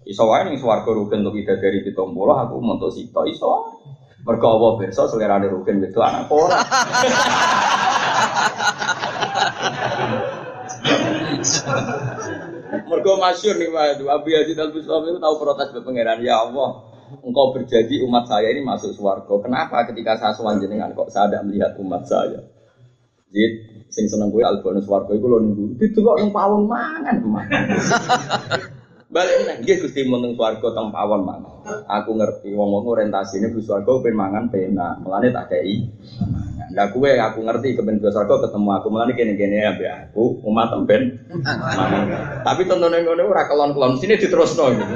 [0.07, 3.74] Iso wae ning swarga rugen untuk ida dari pitombolo aku mentuk sito iso.
[4.22, 6.62] Mergo Allah pirsa selerane rugen itu anak ora.
[12.87, 16.86] Mergo masyhur nih Pak Abu Yazid Al-Bustami tahu protes ke pangeran ya Allah
[17.22, 19.34] engkau berjanji umat saya ini masuk surga.
[19.42, 22.40] Kenapa ketika saya sowan jenengan kok saya tidak melihat umat saya?
[23.30, 23.46] Jadi
[23.90, 25.78] sing seneng gue albonus warga itu lo nunggu.
[25.82, 27.16] Itu kok nung pawon mangan.
[29.07, 31.54] Balik nih, dia gusti meneng warga teng pawon mangan.
[32.02, 35.86] Aku ngerti wong wong orientasi ini bus warga pengen mangan pena, melane tak kei.
[36.67, 40.75] Nah, gue aku ngerti kepen bus warga ketemu aku melane kene kene ya aku umat
[40.75, 41.31] temben.
[42.43, 44.93] Tapi tontonan ngono ora kelon-kelon sini diterusno gitu.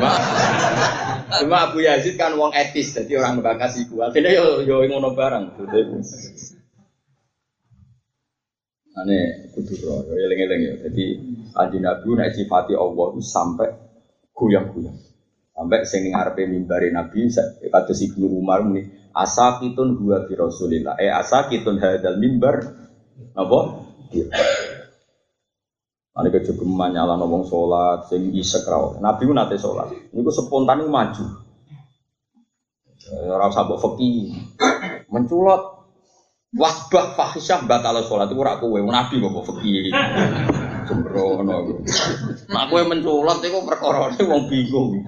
[1.30, 4.10] Cuma Abu Yazid kan wong etis, jadi orang kasih gua.
[4.10, 5.62] Jadi yo yo ngono barang.
[8.98, 9.18] Ane
[9.54, 10.74] kudu ro, yo eling-eling yo.
[10.82, 11.04] Jadi
[11.54, 13.70] kanji Nabi nek sifati Allah itu sampai
[14.34, 14.98] goyang-goyang.
[15.54, 17.30] Sampai sing ngarepe mimbari Nabi
[17.70, 20.98] kata si Ibnu Umar muni asakitun huwa fi Rasulillah.
[20.98, 22.62] Eh asakitun hadal mimbar
[23.34, 23.58] apa?
[26.10, 28.98] Ane kejogeman nyala ngomong sholat, sing isek raw.
[28.98, 29.94] Nabi pun nate sholat.
[30.10, 31.24] Ini ku spontan maju.
[33.00, 34.34] Ya, Orang sabuk fakih
[35.08, 35.80] menculot.
[36.50, 38.74] Wasbah fahisyah batal sholat itu ora kowe.
[38.82, 39.94] Nabi kok fakih.
[40.90, 41.78] Sembrono.
[42.50, 45.06] Nah kowe menculot itu perkara wong bingung.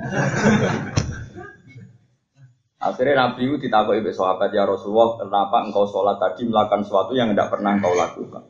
[2.83, 7.31] Akhirnya Nabi itu ditakuti oleh sahabat ya Rasulullah, kenapa engkau sholat tadi melakukan sesuatu yang
[7.31, 8.43] tidak pernah engkau lakukan?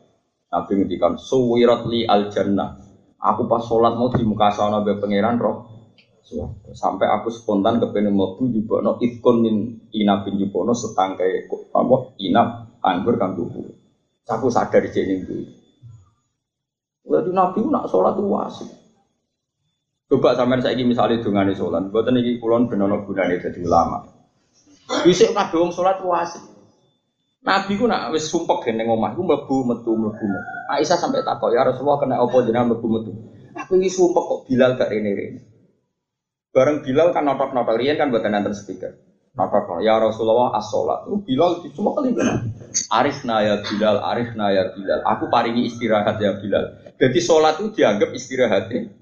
[0.49, 2.73] Nabi ngendikan suwirat li al jannah.
[3.21, 5.69] Aku pas sholat mau di muka sana be pangeran roh.
[6.73, 9.55] Sampai aku spontan kepengen mlebu jubono ikon min
[9.93, 13.69] inabin jubono setangkai apa inap anggur kang tubuh.
[14.25, 15.45] Aku sadar jeneng itu.
[17.05, 18.69] Lalu Nabi nak sholat itu wasik.
[20.09, 24.22] Coba sampean saiki misale dongane salat, mboten iki kulon ben ana gunane dadi ulama.
[25.03, 26.43] Bisa wong salat ku asik.
[27.43, 30.53] Nabi ku nak wis sumpek ning omah ku mlebu metu mlebu metu.
[30.71, 33.11] Aisyah sampai takok ya Rasulullah kena apa jenengan mlebu metu.
[33.59, 35.43] Aku iki sumpek kok Bilal gak rene-rene.
[36.53, 38.95] Bareng Bilal kan notok-notok riyen kan buatan nanti speaker.
[39.33, 41.09] Notok ya Rasulullah as-sholat.
[41.09, 42.13] Itu Bilal cuma kali.
[42.93, 45.01] Arifna ya Bilal, arifna ya Bilal.
[45.03, 46.93] Aku paringi istirahat ya Bilal.
[47.01, 48.93] Jadi sholat itu dianggap istirahatnya.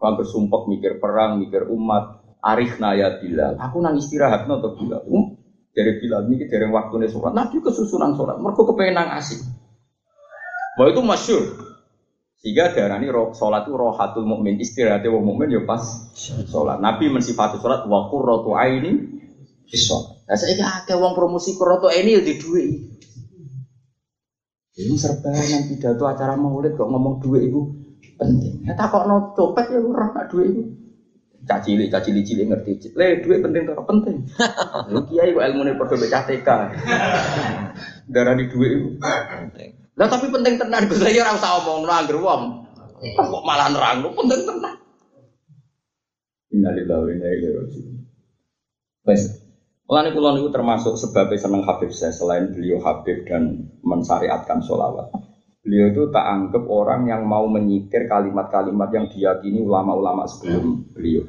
[0.00, 2.19] Kalau bersumpah mikir perang, mikir umat.
[2.40, 3.60] Arifna ya Bilal.
[3.60, 5.04] Aku nang istirahat untuk Bilal.
[5.06, 5.36] Um,
[5.76, 7.32] dari Bilal ini dari waktu ini sholat.
[7.36, 8.40] Nabi kesusunan sholat.
[8.40, 9.40] Mereka kepengen nang asik.
[10.80, 11.44] Wah itu masyur.
[12.40, 15.84] Sehingga darani roh sholat itu rohatul mukmin istirahatnya wong mukmin ya pas
[16.16, 16.80] sholat.
[16.80, 18.96] Nabi mensifati sholat wa qurratu aini
[19.68, 20.24] sholat.
[20.24, 22.72] Nah saya akeh wong promosi qurratu aini ya di duit.
[24.80, 27.60] Ini serbangan pidato acara maulid kok ngomong duit itu
[28.16, 28.64] penting.
[28.64, 30.62] Ya tak kok no copet ya ora duit itu.
[31.40, 32.92] Cacili, cacili cili ngerti.
[32.92, 34.16] Le duit penting kok penting.
[34.92, 36.48] Lu kiai kok ilmune padha becah TK.
[38.12, 39.70] Darani duit itu penting.
[39.96, 42.42] Lah tapi penting tenan Gus ya ora usah omong anggere wong.
[43.00, 44.76] Kok malah nerang lu penting tenan.
[46.50, 47.96] Innalillahi wa inna ilaihi raji'un.
[49.08, 49.22] Wes.
[49.90, 55.10] Mulane kula niku termasuk sebabnya seneng Habib saya selain beliau Habib dan mensyariatkan sholawat.
[55.70, 61.22] Beliau itu tak anggap orang yang mau menyitir kalimat-kalimat yang diyakini ulama-ulama sebelum beliau.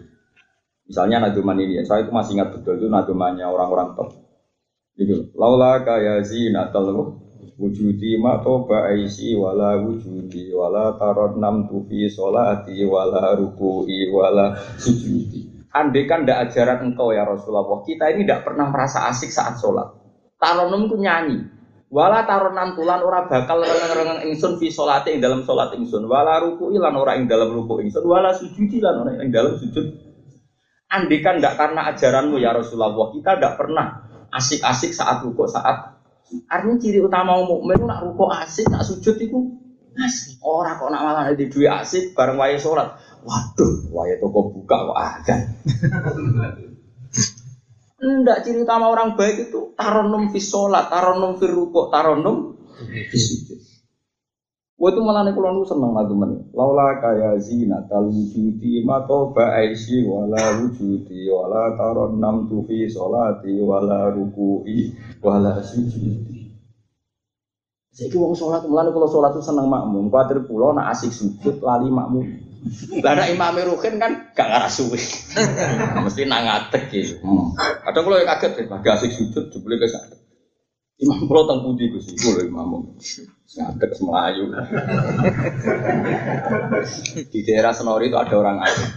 [0.90, 4.18] Misalnya naduman ini, saya itu masih ingat betul itu nadumannya orang-orang top.
[4.98, 6.90] Itu, laula kaya zinatal
[7.54, 15.70] wujudi ma toba aisi wala wujudi wala tarot nam tufi solati wala ruku'i wala sujudi.
[15.70, 19.86] Andai kan tidak ajaran engkau ya Rasulullah kita ini tidak pernah merasa asik saat sholat.
[20.42, 21.46] Taronom ku nyanyi
[21.92, 26.80] wala taronan tulan ora bakal rengeng-rengeng ingsun fi sholati ing dalam sholat ingsun wala ruku'i
[26.80, 29.92] lan ora ing dalam ruku ingsun wala sujudi lan ora ing dalam sujud
[30.88, 36.02] andai kan tidak karena ajaranmu ya Rasulullah kita tidak pernah asik-asik saat ruku saat
[36.48, 39.40] Artinya ciri utama mukmin nak ruko asik, nak sujud itu
[40.00, 40.40] asik.
[40.40, 42.96] Orang kok nak malah di dua asik bareng waya sholat.
[43.28, 45.36] Waduh, waya toko buka kok ada.
[48.02, 53.62] Enggak ciri utama orang baik itu taronum fi sholat, taronum fi ruko, taronum fi sujud.
[54.82, 56.42] Wah itu malah nih kulon seneng lagu mana.
[56.58, 64.10] Laula kaya zina tal wujudi mato ba'aisi wala wujudi wala taron nam tufi solati wala
[64.10, 64.90] ruku'i
[65.22, 66.50] wala sujudi.
[67.94, 70.10] Saya wong sholat, mulane kalau sholat itu seneng makmum.
[70.10, 72.26] Kuatir pulau nak asik sujud lali makmum.
[73.02, 75.02] Lah imam rukin kan gak suwe.
[76.06, 77.18] Mesti nang ngadeg gitu.
[77.58, 79.90] Kadang kalau kaget ya, gak asik sujud jebule ke
[81.02, 82.94] Imam pulau tang putih Gus, iku lho imam.
[83.58, 84.54] Ngadeg Melayu.
[87.34, 88.92] Di daerah Senori itu ada orang asing.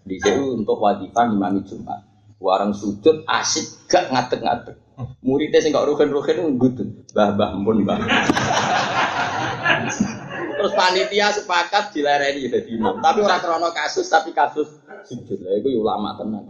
[0.00, 2.00] Di situ untuk wadifah imami Jumat.
[2.40, 4.80] Warang sujud asik gak ngadeg-ngadeg.
[5.20, 6.88] Muridnya sing gak rugen-rugen itu ngudut.
[7.12, 8.00] Bah bah ampun bah.
[10.60, 13.00] Terus panitia sepakat dilereni jadi imam.
[13.00, 14.68] Tapi orang krono kasus tapi kasus
[15.08, 15.40] sujud.
[15.40, 16.44] Lah itu ulama tenan.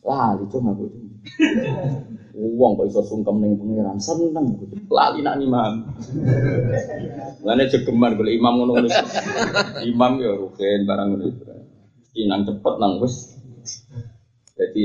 [0.00, 0.98] Wah, itu aku itu.
[2.40, 4.56] Uang kok iso sungkem ning pangeran, seneng
[4.88, 5.92] lali nak imam.
[7.44, 8.88] Lane jegeman golek imam ngono-ngono.
[9.84, 11.26] Imam ya rugen barang ngono.
[12.16, 13.36] Inang cepet nang wis.
[14.56, 14.84] Jadi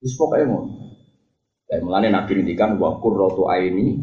[0.00, 0.96] wis pokoke ngono.
[1.68, 4.00] Dan mulane Nabi ngendikan wa qurratu aini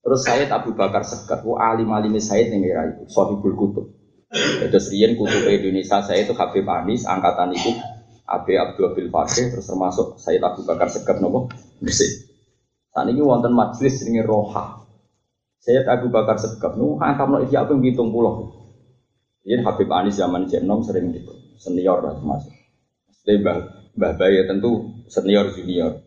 [0.00, 3.86] Terus saya Abu Bakar Sekat, wa alim alim saya yang era itu, Sohibul Kutub.
[4.30, 7.74] Terus Rian Kutub Indonesia saya itu Habib Anis, angkatan itu
[8.30, 11.50] Abi Abdul Abil Fakih terus termasuk Sayyid Abu Bakar Segap nopo
[11.82, 12.30] Gresik.
[12.94, 14.86] Saat ini wonten majelis ini roha.
[15.58, 18.54] Sayyid Abu Bakar Segap nu angkam iki apa ngitung pulau.
[19.42, 22.54] Ini Habib Anis zaman Jenom sering gitu senior lah termasuk.
[23.26, 23.58] Jadi Mbah
[23.98, 25.98] Mbah Bayi tentu senior junior.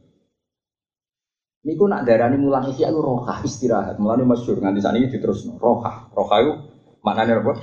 [1.64, 3.96] Niku nak darani mulang iki aku roha istirahat.
[3.96, 6.12] Mulane masyhur nganti saat ini terus roha.
[6.12, 6.52] Roha itu
[7.00, 7.56] maknanya apa?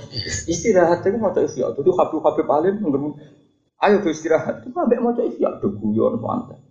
[0.49, 1.77] Istirahat itu mau ikhya.
[1.77, 2.81] Itu Habib Habib Alim
[3.81, 4.65] Ayo beristirahat.
[4.65, 6.61] Itu ambek mau coba ya do guyon santai.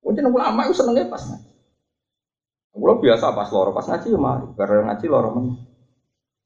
[0.00, 1.52] Mungkin ulama itu senengnya pas ngaji.
[2.78, 5.46] Biasa pas loro pas ngaji ya mari, bareng ngaji loro men.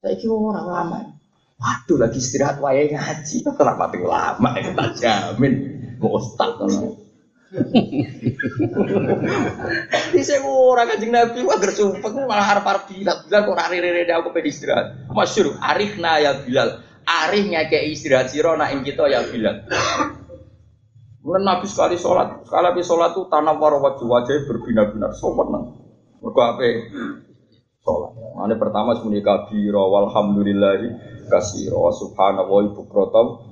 [0.03, 0.99] Saya kira orang lama.
[1.62, 3.47] Waduh lagi istirahat wayahe ngaji.
[3.55, 5.55] Kenapa tuh lama itu tak jamin.
[6.03, 6.59] Mau ustad
[10.12, 14.32] Di saya orang kanjeng Nabi wah gersumpek malah harap harap bilang bilang kok rari aku
[14.32, 14.86] pengen istirahat.
[15.12, 19.68] Masyur arifna ya Bilal arih ngake istirahat siro nak kita ya bilang.
[21.22, 25.64] Mulai Nabi sekali sholat, sekali habis sholat tuh tanah waro wajah wajah berbinar-binar sopan nang.
[26.18, 26.66] Mereka apa?
[27.78, 28.11] Sholat.
[28.34, 30.88] Mana pertama semuanya kabiro, walhamdulillahi
[31.30, 33.51] kasiro subhanallah ibu krotom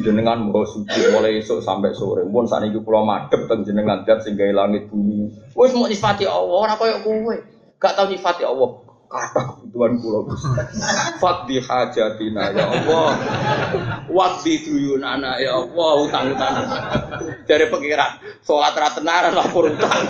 [0.00, 2.24] jenengan mbok suci mulai esuk sampai sore.
[2.26, 5.30] Pun sakniki kula madhep teng jenengan dat sing gawe langit bumi.
[5.54, 7.36] Wis mau nyifati Allah ora koyo kowe.
[7.76, 8.70] Gak tau nyifati Allah.
[9.12, 10.20] Kata kebutuhan kula
[11.20, 13.08] fadhi hajatina ya Allah.
[14.08, 16.54] Wadhi duyunana ya Allah utang-utang.
[17.44, 20.02] Dari pengiran salat ra tenaran lapor utang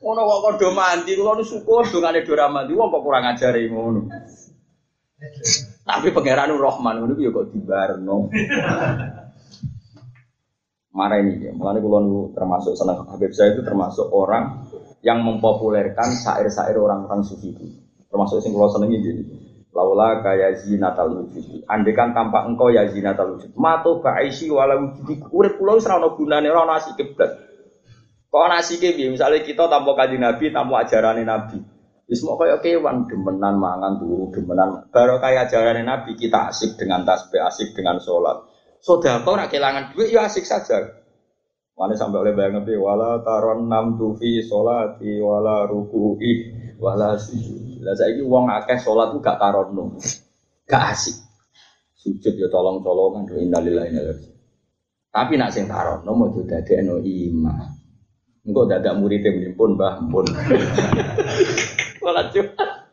[0.00, 3.68] ngono kok kodo mandi kula nu syukur dongane do ra mandi wong kok kurang ajare
[3.68, 4.08] ngono
[5.98, 8.30] tapi pangeran Rahman itu ya kok dibarno.
[10.90, 14.66] Marah ini ya, mulanya kalau termasuk senang Habib saya itu termasuk orang
[15.06, 17.66] yang mempopulerkan syair-syair orang-orang sufi itu.
[18.10, 19.22] Termasuk yang kalau senengi gini.
[19.70, 21.62] Laula kaya zinatal wujud.
[21.70, 23.54] Andekan tampak engkau ya zinatal wujud.
[23.54, 25.30] Mato ba'isi wala wujud.
[25.30, 27.38] Urip pulau serana gunane ora nasi kiblat.
[28.34, 31.58] Kok nasi kiblat misalnya kita tanpa kaji Nabi, tanpa ajaran Nabi.
[32.10, 37.06] Wis mau kaya kewan demenan mangan turu demenan baru kaya ajaran Nabi kita asik dengan
[37.06, 38.50] tasbih asik dengan sholat.
[38.82, 40.90] Sedekah ora kehilangan duit ya asik saja.
[41.78, 46.50] Mana sampai oleh bayang Nabi wala taron nam tufi sholati wala ruku'i
[46.82, 47.78] wala sujud.
[47.86, 49.94] Lah saiki wong akeh sholat gak taron.
[50.66, 51.14] Gak asik.
[51.94, 54.14] Sujud ya tolong-tolongan innalillahi wa
[55.14, 57.70] Tapi nak sing taron mau dadekno imam.
[58.40, 60.26] Engkau dadak muridnya pun bah pun.
[62.00, 62.88] Sholat Jumat.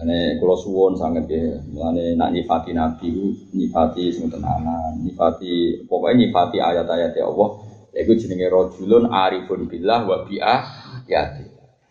[0.00, 6.56] Ane kalau suwon sangat ya, mulane nak nyifati Nabi, nyifati sing tenanan, nyifati pokoknya nyifati
[6.56, 7.60] ayat-ayat ya Allah.
[7.92, 10.56] Iku jenenge rojulun arifun billah wa bi'a
[11.04, 11.44] yati.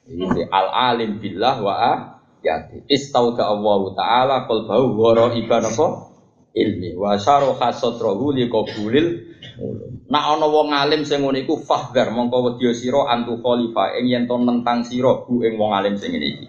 [0.10, 1.94] Ini al alim billah wa a
[2.42, 2.90] yati.
[2.90, 6.10] Istauda Allah Taala qalbahu ghara iban apa?
[6.56, 9.38] ilmi wa syaraha satrahu li qabulil
[10.10, 14.26] Nak ana wong alim sing ngene iku fahdar mongko wedya sira antu khalifah ing yen
[14.26, 16.46] to nentang sira hu ing wong alim sing ngene iki.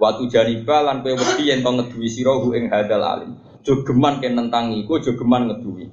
[0.00, 3.36] Watu janiba lan kowe wedi yen to ngeduwi sira hu ing hadal alim.
[3.60, 5.84] Jogeman ken nentang iku jogeman ngeduwi.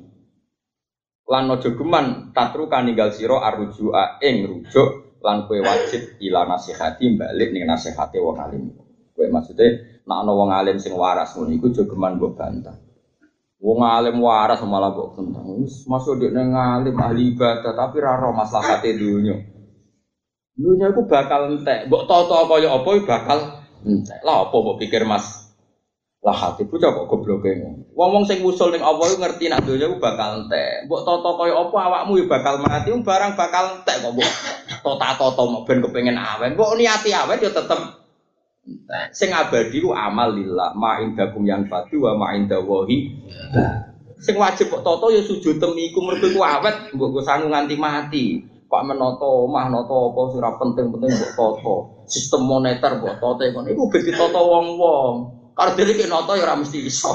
[1.27, 7.51] Lan aja geman tatru kaninggal sira arujua ing rujuk lan kowe wajib ila nasihati balik
[7.51, 8.71] ning nasihate wong alim.
[9.11, 12.79] Kowe maksude nak ana wong alim sing waras ngono iku jogeman mbok bantah.
[13.61, 15.45] Wong alim waras malah kok tentang
[15.85, 19.37] masuk dia ngalim ahli ibadah tapi raro masalah hati dunia.
[20.57, 23.39] Dunia aku bakal entek, mbok toto kaya apa bakal
[23.85, 24.17] entek.
[24.25, 25.53] Lah apa mbok pikir Mas?
[26.25, 27.85] Lah hati kok goblok ngene.
[27.93, 30.89] Wong-wong sing usul ning Allah ngerti nak dunia aku bakal entek.
[30.89, 34.31] Mbok toto kaya apa awakmu ya bakal mati, barang bakal entek kok mbok
[34.81, 36.57] tota-toto ben kepengin awet.
[36.57, 38.00] Mbok niati awet ya tetep
[39.11, 42.97] Sing abadi ku amal lillah, ma indakum yang fatu wa ma indawahi.
[44.21, 48.25] Sing wajib kok toto ya sujud temiku mergo ku awet mbok go sangu nganti mati.
[48.71, 51.75] Pak menoto omah noto apa sira penting-penting mbok toto.
[52.05, 55.13] Sistem moneter mbok toto kon iku beti toto wong-wong.
[55.57, 57.11] Karo dhewe ki noto ya ora mesti iso.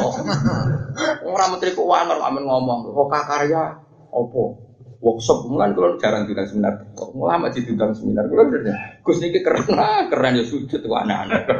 [1.24, 3.78] Ora menteri keuangan kok amen ngomong, kok karya
[4.12, 4.65] opo?
[5.00, 6.72] Workshop mulan kalau jarang diundang seminar.
[6.96, 8.24] Kok lama sih diundang seminar?
[8.28, 9.64] Kalau udah gus niki keren.
[9.72, 11.42] Lah keren ya sujud tuh anak-anak.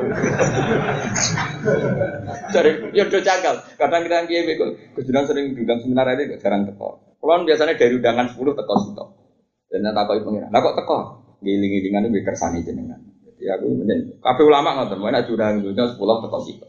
[2.55, 7.01] Dari ya udah cakal kadang kita kiai gus diundang sering diundang seminar aja jarang teko.
[7.17, 9.05] Kalau biasanya dari undangan sepuluh teko situ.
[9.67, 10.51] Dan nanti aku pengiran.
[10.55, 10.99] Nah kok teko?
[11.43, 13.03] Giling-gilingan itu kersani jenengan.
[13.27, 13.67] Jadi aku
[14.23, 16.67] kafe ulama nggak mana curang dunia sepuluh teko situ.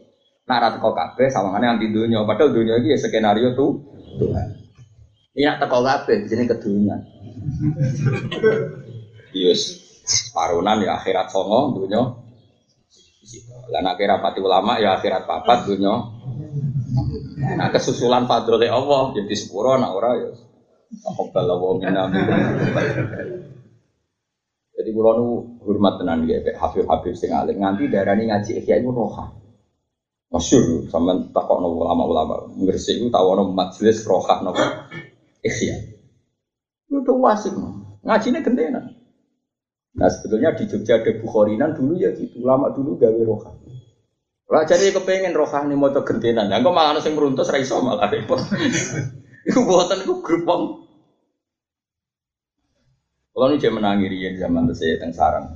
[0.50, 2.26] Nah rata teko kafe sama mana anti dunia.
[2.26, 3.70] Padahal dunia itu ya skenario tuh
[4.18, 4.57] Tuhan
[5.38, 6.98] Iya teko kabeh jenenge kedunya.
[9.30, 9.78] Yes,
[10.34, 12.02] parunan ya akhirat songo dunya.
[13.70, 15.94] Lah nek rapati ulama ya akhirat papat dunya.
[17.54, 20.30] Nah kesusulan fadlul Allah jadi sepuro nak ora ya.
[20.88, 22.08] Taqabbal wa minna
[24.78, 29.26] Jadi kula nu hormat tenan ya Habib-habib sing alim nganti darani ngaji ikhya iku roha.
[30.32, 32.48] Masyur sampean takokno ulama-ulama.
[32.58, 34.88] Ngresik iku tawono majelis roha napa
[35.48, 35.76] ikhya.
[36.92, 37.56] Itu wasik,
[38.04, 38.84] ngajinya gentenan.
[39.98, 43.50] Nah sebetulnya di Jogja ada Bukharinan dulu ya gitu, lama dulu gawe roha.
[44.48, 48.40] Lah jadi kepengen roha nih mau gentenan, ya kok malah nasi meruntus raiso malah repot.
[49.48, 50.84] Iku buatan iku grupong.
[53.32, 55.46] Kalau ini zaman menangiri zaman saya teng sarang.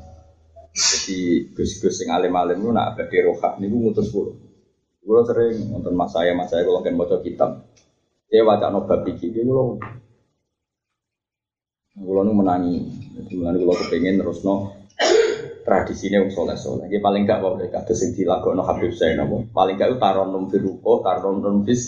[0.72, 4.32] Jadi gus-gus yang alim-alim itu nak abadi roha, ini gue ngutus pulau.
[5.05, 7.68] Gue sering nonton mas saya, mas saya kalau kan baca kitab.
[8.32, 9.76] Dia wajah no bab iki, dia kulo
[11.92, 12.80] kulo nu menangi,
[13.20, 14.72] jadi menangi kulo kepengen terus no
[15.68, 16.88] tradisinya um soleh soleh.
[16.88, 19.52] Dia paling gak boleh kata sing dilakukan no Habib saya nopo.
[19.52, 21.84] Paling gak taron num firuko, taron num fis.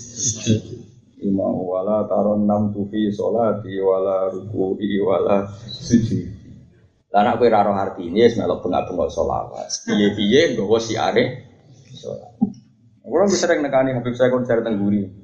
[1.25, 6.29] Imam wala taron nam tufi solati wala ruku wala sujud.
[7.09, 9.73] Lah nek kowe ora roh artine wis melok bengak-bengok selawat.
[9.89, 11.25] Piye-piye nggawa siare
[11.97, 12.37] selawat.
[13.33, 15.24] Bisa sering nekani Habib saya konser teng Guri.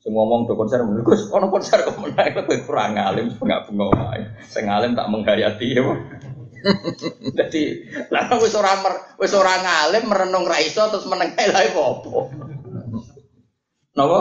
[0.00, 4.24] Sing ngomong do konser menurut Gus, konser kok menaik kowe kurang alim bengak-bengok wae.
[4.48, 5.84] Sing alim tak menghayati ya.
[7.40, 7.62] Jadi,
[8.08, 8.80] lah wis ora
[9.20, 11.84] wis ora ngalim merenung ra iso terus meneng lha apa?
[13.92, 14.20] Napa?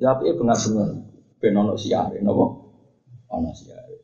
[0.00, 0.88] Ya apike bengak-bengok
[1.44, 2.44] ben ono siare napa?
[3.36, 4.00] Ono siare.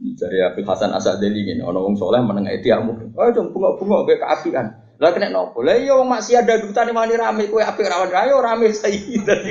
[0.00, 3.12] Dari Abdul Hasan Asadeli ngene, ono wong saleh meneng etiamu.
[3.18, 4.66] Oh, jom bunga-bunga kayak keapian.
[5.00, 5.64] Lah kena nopo?
[5.64, 9.16] Lah iya wong maksiat dadutane wani rame kowe apik rawan ayo rame saiki.
[9.26, 9.48] Dadi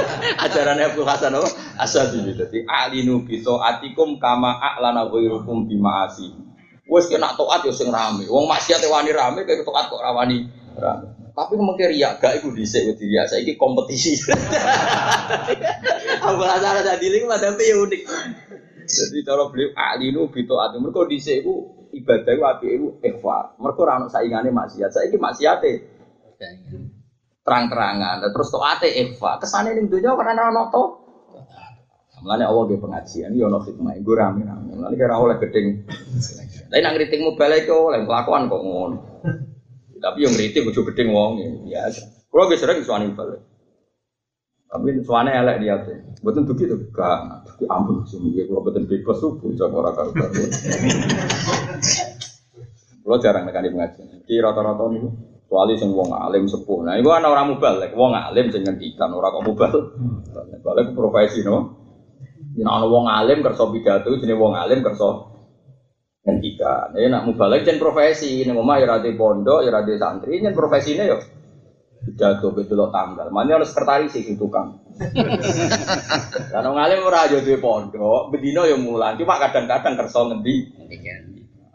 [0.46, 1.50] ajarane Abdul Hasan apa?
[1.74, 6.30] Asadeli dadi alinu bi atikum kama a'lana ghairukum bi ma'asi.
[6.86, 8.30] Wes kena taat yo sing rame.
[8.30, 10.46] Wong maksiat wani rame kayak taat kok rawani
[10.78, 11.34] rame.
[11.34, 14.22] Tapi mungkin riak gak iku dhisik wedi riak saiki kompetisi.
[16.30, 18.02] Abdul Hasan ku madhape ya unik.
[18.86, 23.60] Jadi cara beliau alinu bito atu mereka di iku ibadah iku api iku ikhfa.
[23.60, 24.90] Mereka ora ono saingane maksiat.
[24.90, 25.70] Saiki maksiate
[27.44, 28.24] terang-terangan.
[28.32, 29.38] Terus toate ikhfa.
[29.44, 30.84] Kesane ning donya karena ono to.
[32.22, 33.92] Mulane Allah ge pengajian yo ono hikmah.
[33.98, 34.72] Iku rame-rame.
[34.96, 35.84] Kira oleh gedeng.
[36.72, 38.96] Tapi nang ngritikmu balik oleh kelakuan kok ngono.
[40.02, 41.30] Tapi yang ngritik bojo gedeng wong
[41.68, 41.86] ya.
[42.32, 43.51] Kulo ge sering suwani balik.
[44.72, 46.00] Tapi suane elek dia tuh.
[46.24, 46.76] Betul tuh gitu.
[46.96, 48.16] Gak, tapi ampun sih.
[48.48, 50.44] Kalau betul bebas tuh bisa orang karu karu.
[53.04, 54.24] Kalau jarang nekani pengajian.
[54.24, 55.04] Ki rata-rata nih.
[55.44, 56.88] Kecuali sing wong alim sepuh.
[56.88, 57.92] Nah, itu ana orang mubalek.
[57.92, 59.92] Wong alim sing ngendikan ora kok mubal.
[60.64, 61.76] Balik profesi no.
[62.56, 65.28] Yen ana wong alim kersa pidato jenenge wong alim kersa
[66.24, 66.96] ngendikan.
[66.96, 68.40] Ya nak mubalek jen profesi.
[68.48, 71.20] Ning omah ya ra pondok, ya ra santri, jen profesine yo
[72.02, 73.30] pidato betul tanggal.
[73.30, 74.82] Mana harus sekretaris sih tukang.
[76.52, 79.16] Karena ngalim ora duwe pondok, bedino yang mulan.
[79.16, 80.56] Cuma kadang-kadang kerso ngendi.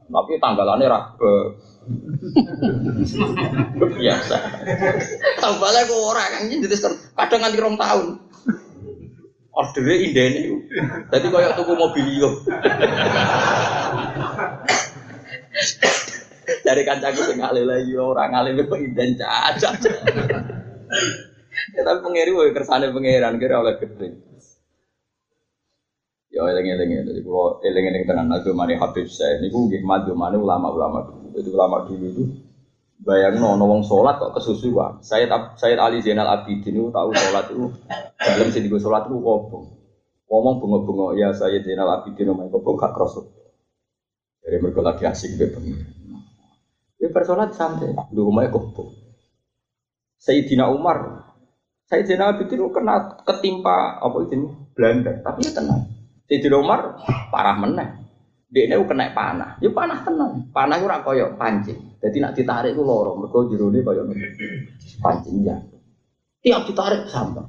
[0.08, 1.36] Tapi tanggalannya rabe.
[3.98, 4.36] Biasa.
[5.40, 6.78] Tanggalnya kok ora kan jadi
[7.16, 8.08] kadang nganti rong tahun.
[9.58, 10.42] Ordernya indene.
[11.10, 12.30] Jadi kayak tuku mobil yo.
[16.64, 19.76] dari kancaku sing ngalih lagi orang ngalih kok inden cacat.
[21.76, 24.16] ya tapi pengiri wae kersane pangeran kira oleh gede.
[26.32, 31.28] Ya eling-eling jadi kalau eling-eling tenan agama Habib saya niku nggih mana ulama-ulama dulu.
[31.36, 32.24] Jadi ulama dulu itu
[33.04, 35.04] bayang no wong sholat kok kesusuan.
[35.04, 35.28] Saya
[35.60, 37.66] saya Ali Zainal Abidin itu tahu sholat itu
[38.22, 39.66] dalam sini gue sholat itu kobong.
[40.28, 43.28] Ngomong bunga-bunga ya saya Zainal Abidin main kobong gak kerosot.
[44.48, 45.48] Jadi mereka lagi asik be
[46.98, 48.90] Ya bersolat santai, di rumahnya kok.
[50.18, 51.30] Sayyidina Umar,
[51.86, 55.86] Sayyidina Abidin kena ketimpa apa itu Belanda, tapi ya tenang.
[56.26, 56.98] Sayyidina Umar
[57.30, 57.90] parah meneh.
[58.48, 60.48] Dia ini kena panah, ya panah tenang.
[60.56, 62.00] Panah itu koyo pancing.
[62.00, 64.08] Jadi nak ditarik itu lorong, mereka jeruni koyo
[65.04, 65.60] pancing ya.
[66.42, 67.44] Tiap ditarik sampai.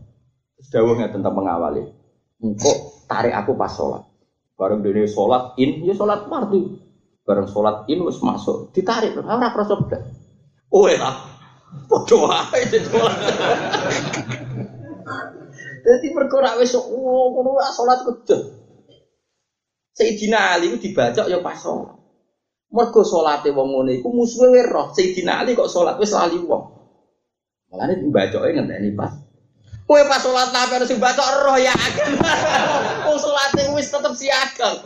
[0.59, 1.87] Dawuhnya tentang pengawali.
[2.43, 4.03] Engkau tarik aku pas sholat.
[4.59, 6.67] Bareng dia sholat in, ya sholat marti.
[7.29, 10.01] Bareng sholat ini harus masuk, ditarik, ora krasa blas.
[10.73, 11.13] Oh ya,
[11.85, 13.17] padha wae sholat.
[15.85, 18.41] Jadi perkara wis oh ngono sholat kedut.
[19.93, 22.01] Sayyidina Ali dibaca ya pas sholat.
[22.73, 24.89] Mergo salate wong ngene iku musuhe roh.
[24.97, 26.65] Sayyidina Ali kok sholat wis lali wong.
[27.69, 29.28] Mulane dibacoke ngenteni pas.
[29.89, 32.13] Kowe pas sholat nabi harus dibaca roh ya akan.
[33.09, 34.85] Wong salate wis tetep siaga.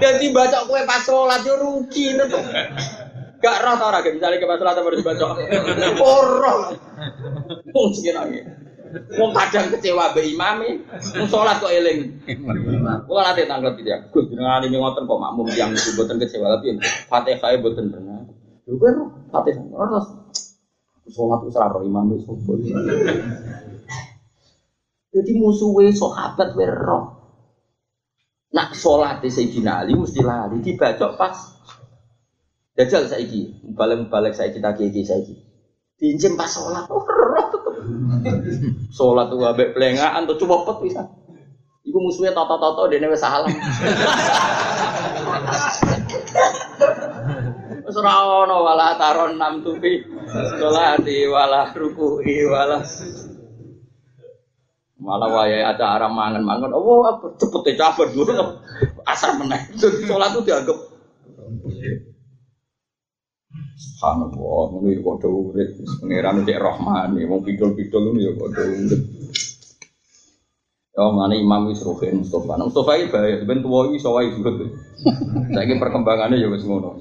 [0.00, 2.40] Jadi baca kue pas sholat yo rugi itu.
[3.44, 5.36] Gak roh tau lagi misalnya ke pas sholat harus baca.
[6.00, 6.60] Orang.
[7.76, 8.48] Wong sing nangis.
[9.20, 10.80] Wong kadang kecewa be imami,
[11.12, 12.24] wong sholat kok eling.
[13.04, 14.00] Kula tanggal ya.
[14.08, 18.24] Gus jenengan ini ngoten kok makmum yang itu boten kecewa tapi Fatihah e boten benar.
[18.64, 18.96] Lho kan
[19.28, 20.08] Fatihah terus
[21.08, 22.24] sholat wis ora imam wis
[25.08, 26.52] Jadi musuhnya sahabat.
[28.48, 31.58] Nak sholat di Sayyidina Ali mesti lali dibaca pas
[32.78, 35.34] Jajal saiki, balik-balik saya kita kiki saiki.
[35.98, 37.74] Diinjem pas sholat, oh roh tetep.
[38.94, 41.02] Sholat tuh abe pelengahan tuh coba pet bisa.
[41.82, 43.50] Iku musuhnya toto-toto dene wis salam.
[47.88, 50.04] Wis ora wala taron nam tufi.
[50.60, 52.84] Sholati wala ruku'i wala
[54.98, 58.34] Malah wayai ada arah mangan-mangan, oh apa cepet ya cabar dulu
[59.06, 59.70] asar meneh.
[59.78, 60.74] Sholat itu dianggap
[63.78, 65.70] Subhanallah, ini kode urip,
[66.02, 69.17] pangeran cek Rahman, mau pidol-pidol ini ya urip.
[70.98, 72.58] Oh, mana Imam wis ruhin Mustafa.
[72.58, 74.66] Nah, Mustafa iki bahaya, ben tuwa iki iso wae juga.
[75.54, 76.98] Saiki perkembangannya ya wis ngono.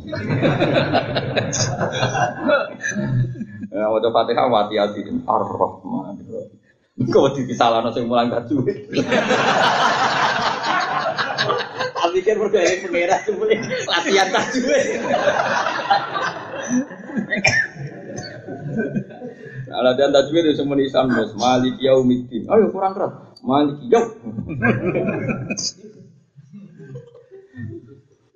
[3.74, 6.14] Ya, wajah Fatihah wati hati Ar-Rahman.
[7.10, 8.86] Kau di salahno sing mulang duwe.
[11.98, 14.28] Tapi kan bergaya pengira cuma latihan.
[19.68, 21.18] Nah, latihan tajwid itu semua Islam.
[21.34, 22.45] Malik yaumiddin.
[22.45, 23.26] Ayo kurang keras.
[23.48, 24.11] Malik yaum.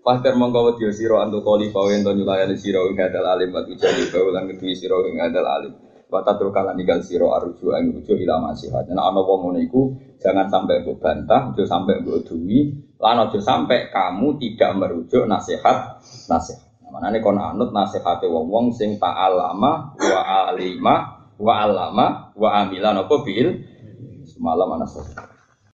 [0.02, 4.10] Fakir mongko wedi sira antu kali pawe ento nyulayani sira ing hadal alim wa tujali
[4.10, 5.74] bae lan kedhi sira ing hadal alim.
[6.08, 8.88] Wa tatul kala ninggal sira arju ing rujuk ila nasihat.
[8.88, 9.94] Nek ana wong ngono iku
[10.24, 16.02] jangan sampai mbok bantah, aja sampai mbok duwi, lan aja sampai kamu tidak merujuk nasihat
[16.32, 16.72] nasihat.
[16.92, 20.22] Manane kon anut nasihate wong-wong sing ta'alama wa
[20.52, 20.96] alima
[21.40, 23.64] wa alama wa amila napa bil
[24.42, 24.86] semalam ana